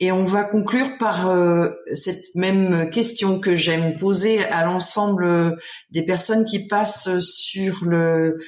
Et 0.00 0.10
on 0.10 0.24
va 0.24 0.42
conclure 0.42 0.98
par 0.98 1.28
euh, 1.28 1.68
cette 1.94 2.34
même 2.34 2.90
question 2.90 3.38
que 3.38 3.54
j'aime 3.54 3.96
poser 3.96 4.44
à 4.44 4.64
l'ensemble 4.64 5.56
des 5.90 6.04
personnes 6.04 6.44
qui 6.44 6.66
passent 6.66 7.16
sur 7.20 7.84
le 7.84 8.38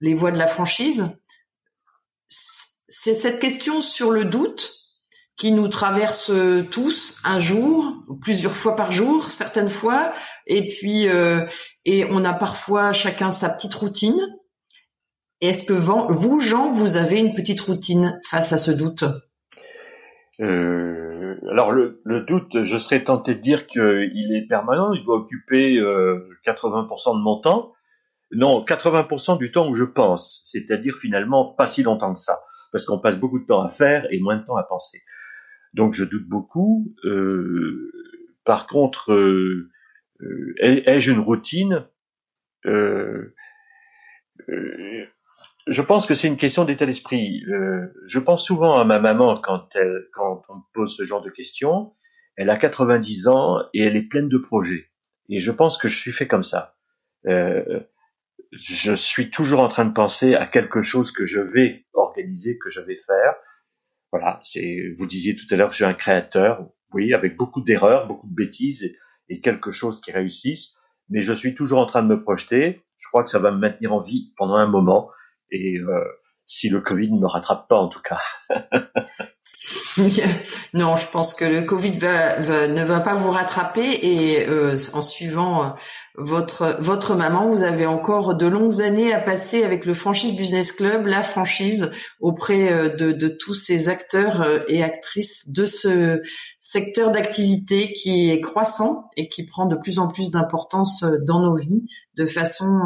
les 0.00 0.14
voies 0.14 0.32
de 0.32 0.38
la 0.38 0.48
franchise. 0.48 1.06
C'est 2.88 3.14
cette 3.14 3.38
question 3.38 3.80
sur 3.80 4.10
le 4.10 4.24
doute 4.24 4.79
qui 5.40 5.52
nous 5.52 5.68
traverse 5.68 6.30
tous 6.70 7.18
un 7.24 7.40
jour, 7.40 7.94
plusieurs 8.20 8.52
fois 8.52 8.76
par 8.76 8.92
jour, 8.92 9.24
certaines 9.24 9.70
fois, 9.70 10.12
et 10.46 10.66
puis 10.66 11.08
euh, 11.08 11.46
et 11.86 12.04
on 12.10 12.26
a 12.26 12.34
parfois 12.34 12.92
chacun 12.92 13.32
sa 13.32 13.48
petite 13.48 13.74
routine. 13.74 14.20
Est-ce 15.40 15.64
que 15.64 15.72
vous, 15.72 16.40
Jean, 16.40 16.72
vous 16.72 16.98
avez 16.98 17.18
une 17.18 17.34
petite 17.34 17.62
routine 17.62 18.20
face 18.28 18.52
à 18.52 18.58
ce 18.58 18.70
doute? 18.70 19.04
Euh, 20.40 21.36
Alors 21.50 21.72
le, 21.72 22.02
doute, 22.28 22.62
je 22.62 22.76
serais 22.76 23.02
tenté 23.02 23.34
de 23.34 23.40
dire 23.40 23.66
qu'il 23.66 24.34
est 24.34 24.46
permanent, 24.46 24.92
il 24.92 25.02
doit 25.04 25.16
occuper 25.16 25.76
80% 25.76 25.80
euh, 25.80 27.14
de 27.14 27.22
mon 27.22 27.40
temps. 27.40 27.72
Non, 28.30 28.62
80% 28.62 29.38
du 29.38 29.50
temps 29.50 29.66
où 29.70 29.74
je 29.74 29.84
pense, 29.84 30.42
c'est-à-dire 30.44 30.96
finalement 31.00 31.54
pas 31.54 31.66
si 31.66 31.82
longtemps 31.82 32.12
que 32.12 32.20
ça, 32.20 32.40
parce 32.72 32.84
qu'on 32.84 32.98
passe 32.98 33.16
beaucoup 33.16 33.38
de 33.38 33.46
temps 33.46 33.62
à 33.62 33.70
faire 33.70 34.06
et 34.10 34.20
moins 34.20 34.36
de 34.36 34.44
temps 34.44 34.56
à 34.56 34.64
penser. 34.64 35.02
Donc 35.74 35.94
je 35.94 36.04
doute 36.04 36.28
beaucoup. 36.28 36.94
Euh, 37.04 37.92
par 38.44 38.66
contre, 38.66 39.12
euh, 39.12 39.70
euh, 40.22 40.54
ai-je 40.60 41.12
une 41.12 41.20
routine? 41.20 41.86
Je 45.66 45.82
pense 45.82 46.06
que 46.06 46.14
c'est 46.14 46.28
une 46.28 46.36
question 46.36 46.64
d'état 46.64 46.86
d'esprit. 46.86 47.42
je 48.06 48.18
pense 48.18 48.44
souvent 48.44 48.78
à 48.78 48.84
ma 48.84 48.98
maman 48.98 49.40
quand, 49.40 49.76
elle, 49.76 50.08
quand 50.12 50.42
on 50.48 50.56
me 50.56 50.62
pose 50.72 50.96
ce 50.96 51.04
genre 51.04 51.22
de 51.22 51.30
questions. 51.30 51.94
Elle 52.36 52.50
a 52.50 52.56
90 52.56 53.28
ans 53.28 53.58
et 53.74 53.82
elle 53.84 53.96
est 53.96 54.08
pleine 54.08 54.28
de 54.28 54.38
projets. 54.38 54.90
Et 55.28 55.40
je 55.40 55.50
pense 55.50 55.78
que 55.78 55.88
je 55.88 55.96
suis 55.96 56.12
fait 56.12 56.26
comme 56.26 56.42
ça. 56.42 56.74
je 57.24 58.94
suis 58.94 59.30
toujours 59.30 59.60
en 59.60 59.68
train 59.68 59.84
de 59.84 59.92
penser 59.92 60.34
à 60.34 60.46
quelque 60.46 60.82
chose 60.82 61.12
que 61.12 61.26
je 61.26 61.38
vais 61.40 61.86
organiser, 61.92 62.58
que 62.58 62.70
je 62.70 62.80
vais 62.80 62.98
faire. 63.06 63.34
Voilà, 64.12 64.40
c'est. 64.42 64.92
Vous 64.96 65.06
disiez 65.06 65.36
tout 65.36 65.46
à 65.50 65.56
l'heure 65.56 65.68
que 65.68 65.74
je 65.74 65.82
suis 65.82 65.84
un 65.84 65.94
créateur, 65.94 66.68
oui, 66.92 67.14
avec 67.14 67.36
beaucoup 67.36 67.60
d'erreurs, 67.60 68.06
beaucoup 68.06 68.28
de 68.28 68.34
bêtises 68.34 68.96
et, 69.28 69.40
quelque 69.40 69.70
chose 69.70 70.00
qui 70.00 70.10
réussisse. 70.12 70.74
Mais 71.08 71.22
je 71.22 71.32
suis 71.32 71.54
toujours 71.54 71.80
en 71.80 71.86
train 71.86 72.02
de 72.02 72.08
me 72.08 72.22
projeter. 72.22 72.82
Je 72.98 73.08
crois 73.08 73.22
que 73.24 73.30
ça 73.30 73.38
va 73.38 73.50
me 73.52 73.58
maintenir 73.58 73.92
en 73.92 74.00
vie 74.00 74.32
pendant 74.36 74.56
un 74.56 74.66
moment. 74.66 75.10
Et 75.50 75.78
euh, 75.78 76.04
si 76.46 76.68
le 76.68 76.80
Covid 76.80 77.12
ne 77.12 77.20
me 77.20 77.26
rattrape 77.26 77.68
pas, 77.68 77.78
en 77.78 77.88
tout 77.88 78.02
cas. 78.02 78.20
non, 80.74 80.96
je 80.96 81.06
pense 81.08 81.34
que 81.34 81.44
le 81.44 81.62
Covid 81.62 81.92
ne 81.92 82.82
va 82.82 83.00
pas 83.00 83.12
vous 83.12 83.30
rattraper 83.30 83.98
et 84.02 84.48
euh, 84.48 84.74
en 84.94 85.02
suivant 85.02 85.64
euh, 85.64 85.68
votre 86.16 86.78
votre 86.80 87.14
maman, 87.14 87.50
vous 87.50 87.62
avez 87.62 87.84
encore 87.84 88.36
de 88.36 88.46
longues 88.46 88.80
années 88.80 89.12
à 89.12 89.20
passer 89.20 89.62
avec 89.62 89.84
le 89.84 89.92
Franchise 89.92 90.34
Business 90.34 90.72
Club, 90.72 91.06
la 91.06 91.22
franchise 91.22 91.90
auprès 92.20 92.72
euh, 92.72 92.96
de, 92.96 93.12
de 93.12 93.28
tous 93.28 93.52
ces 93.52 93.90
acteurs 93.90 94.64
et 94.68 94.82
actrices 94.82 95.50
de 95.50 95.66
ce 95.66 96.20
secteur 96.58 97.10
d'activité 97.10 97.92
qui 97.92 98.30
est 98.30 98.40
croissant 98.40 99.10
et 99.18 99.28
qui 99.28 99.44
prend 99.44 99.66
de 99.66 99.76
plus 99.76 99.98
en 99.98 100.08
plus 100.08 100.30
d'importance 100.30 101.04
dans 101.26 101.40
nos 101.40 101.56
vies 101.56 101.84
de 102.16 102.24
façon 102.24 102.80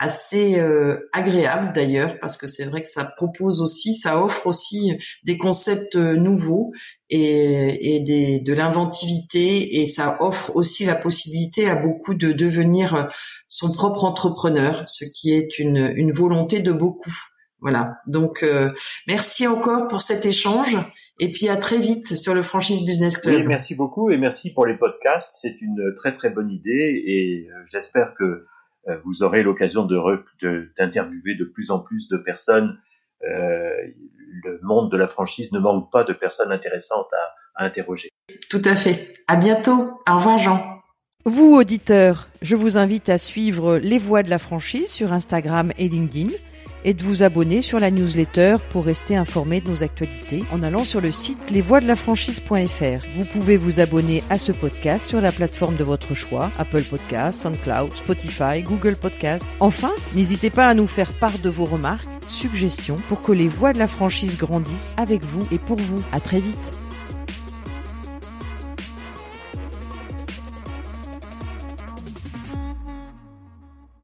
assez 0.00 0.58
euh, 0.58 0.96
agréable 1.12 1.72
d'ailleurs 1.74 2.18
parce 2.20 2.38
que 2.38 2.46
c'est 2.46 2.64
vrai 2.64 2.82
que 2.82 2.88
ça 2.88 3.04
propose 3.04 3.60
aussi, 3.60 3.94
ça 3.94 4.20
offre 4.20 4.46
aussi 4.46 4.98
des 5.24 5.36
concepts 5.36 5.94
euh, 5.94 6.16
nouveaux 6.16 6.70
et, 7.10 7.96
et 7.96 8.00
des, 8.00 8.40
de 8.40 8.54
l'inventivité 8.54 9.78
et 9.78 9.84
ça 9.84 10.16
offre 10.20 10.56
aussi 10.56 10.86
la 10.86 10.94
possibilité 10.94 11.68
à 11.68 11.76
beaucoup 11.76 12.14
de 12.14 12.32
devenir 12.32 13.10
son 13.46 13.72
propre 13.72 14.04
entrepreneur, 14.04 14.88
ce 14.88 15.04
qui 15.04 15.34
est 15.34 15.58
une, 15.58 15.92
une 15.94 16.12
volonté 16.12 16.60
de 16.60 16.72
beaucoup. 16.72 17.14
Voilà. 17.60 17.98
Donc 18.06 18.42
euh, 18.42 18.70
merci 19.06 19.46
encore 19.46 19.86
pour 19.86 20.00
cet 20.00 20.24
échange. 20.24 20.78
Et 21.22 21.30
puis 21.30 21.50
à 21.50 21.58
très 21.58 21.78
vite 21.78 22.16
sur 22.16 22.32
le 22.32 22.40
Franchise 22.40 22.82
Business 22.86 23.18
Club. 23.18 23.34
Oui, 23.34 23.46
merci 23.46 23.74
beaucoup 23.74 24.10
et 24.10 24.16
merci 24.16 24.54
pour 24.54 24.64
les 24.64 24.78
podcasts. 24.78 25.28
C'est 25.32 25.60
une 25.60 25.94
très 25.98 26.14
très 26.14 26.30
bonne 26.30 26.50
idée 26.50 27.02
et 27.06 27.46
j'espère 27.70 28.14
que 28.14 28.24
euh, 28.24 28.46
vous 29.04 29.22
aurez 29.22 29.42
l'occasion 29.42 29.84
d'interviewer 29.84 31.34
de, 31.34 31.44
de, 31.44 31.50
plus 31.50 31.70
en 31.70 31.80
plus 31.80 32.08
de 32.08 32.16
personnes. 32.16 32.78
Euh, 33.28 33.70
le 34.42 34.58
monde 34.62 34.90
de 34.90 34.96
la 34.96 35.08
franchise 35.08 35.52
ne 35.52 35.58
manque 35.58 35.90
pas 35.92 36.04
de 36.04 36.12
personnes 36.12 36.52
intéressantes 36.52 37.12
à, 37.12 37.62
à 37.62 37.66
interroger. 37.66 38.08
Tout 38.48 38.62
à 38.64 38.74
fait. 38.74 39.14
À 39.28 39.36
bientôt. 39.36 40.00
Au 40.08 40.16
revoir 40.16 40.38
Jean. 40.38 40.80
Vous, 41.26 41.54
auditeurs, 41.54 42.28
je 42.40 42.56
vous 42.56 42.78
invite 42.78 43.10
à 43.10 43.18
suivre 43.18 43.76
Les 43.76 43.98
Voix 43.98 44.22
de 44.22 44.30
la 44.30 44.38
franchise 44.38 44.90
sur 44.90 45.12
Instagram 45.12 45.70
et 45.76 45.88
LinkedIn 45.88 46.30
et 46.84 46.94
de 46.94 47.02
vous 47.02 47.22
abonner 47.22 47.62
sur 47.62 47.80
la 47.80 47.90
newsletter 47.90 48.56
pour 48.70 48.84
rester 48.84 49.16
informé 49.16 49.60
de 49.60 49.70
nos 49.70 49.82
actualités 49.82 50.44
en 50.52 50.62
allant 50.62 50.84
sur 50.84 51.00
le 51.00 51.12
site 51.12 51.50
lesvoixdelafranchise.fr. 51.50 53.06
Vous 53.14 53.24
pouvez 53.24 53.56
vous 53.56 53.80
abonner 53.80 54.22
à 54.30 54.38
ce 54.38 54.52
podcast 54.52 55.08
sur 55.08 55.20
la 55.20 55.32
plateforme 55.32 55.76
de 55.76 55.84
votre 55.84 56.14
choix, 56.14 56.50
Apple 56.58 56.82
Podcasts, 56.82 57.42
SoundCloud, 57.42 57.96
Spotify, 57.96 58.62
Google 58.62 58.96
Podcasts. 58.96 59.48
Enfin, 59.60 59.92
n'hésitez 60.14 60.50
pas 60.50 60.68
à 60.68 60.74
nous 60.74 60.86
faire 60.86 61.12
part 61.12 61.38
de 61.38 61.50
vos 61.50 61.64
remarques, 61.66 62.08
suggestions 62.26 62.98
pour 63.08 63.22
que 63.22 63.32
les 63.32 63.48
voix 63.48 63.72
de 63.72 63.78
la 63.78 63.88
franchise 63.88 64.36
grandissent 64.36 64.94
avec 64.96 65.22
vous 65.24 65.46
et 65.52 65.58
pour 65.58 65.78
vous. 65.78 66.02
À 66.12 66.20
très 66.20 66.40
vite. 66.40 66.72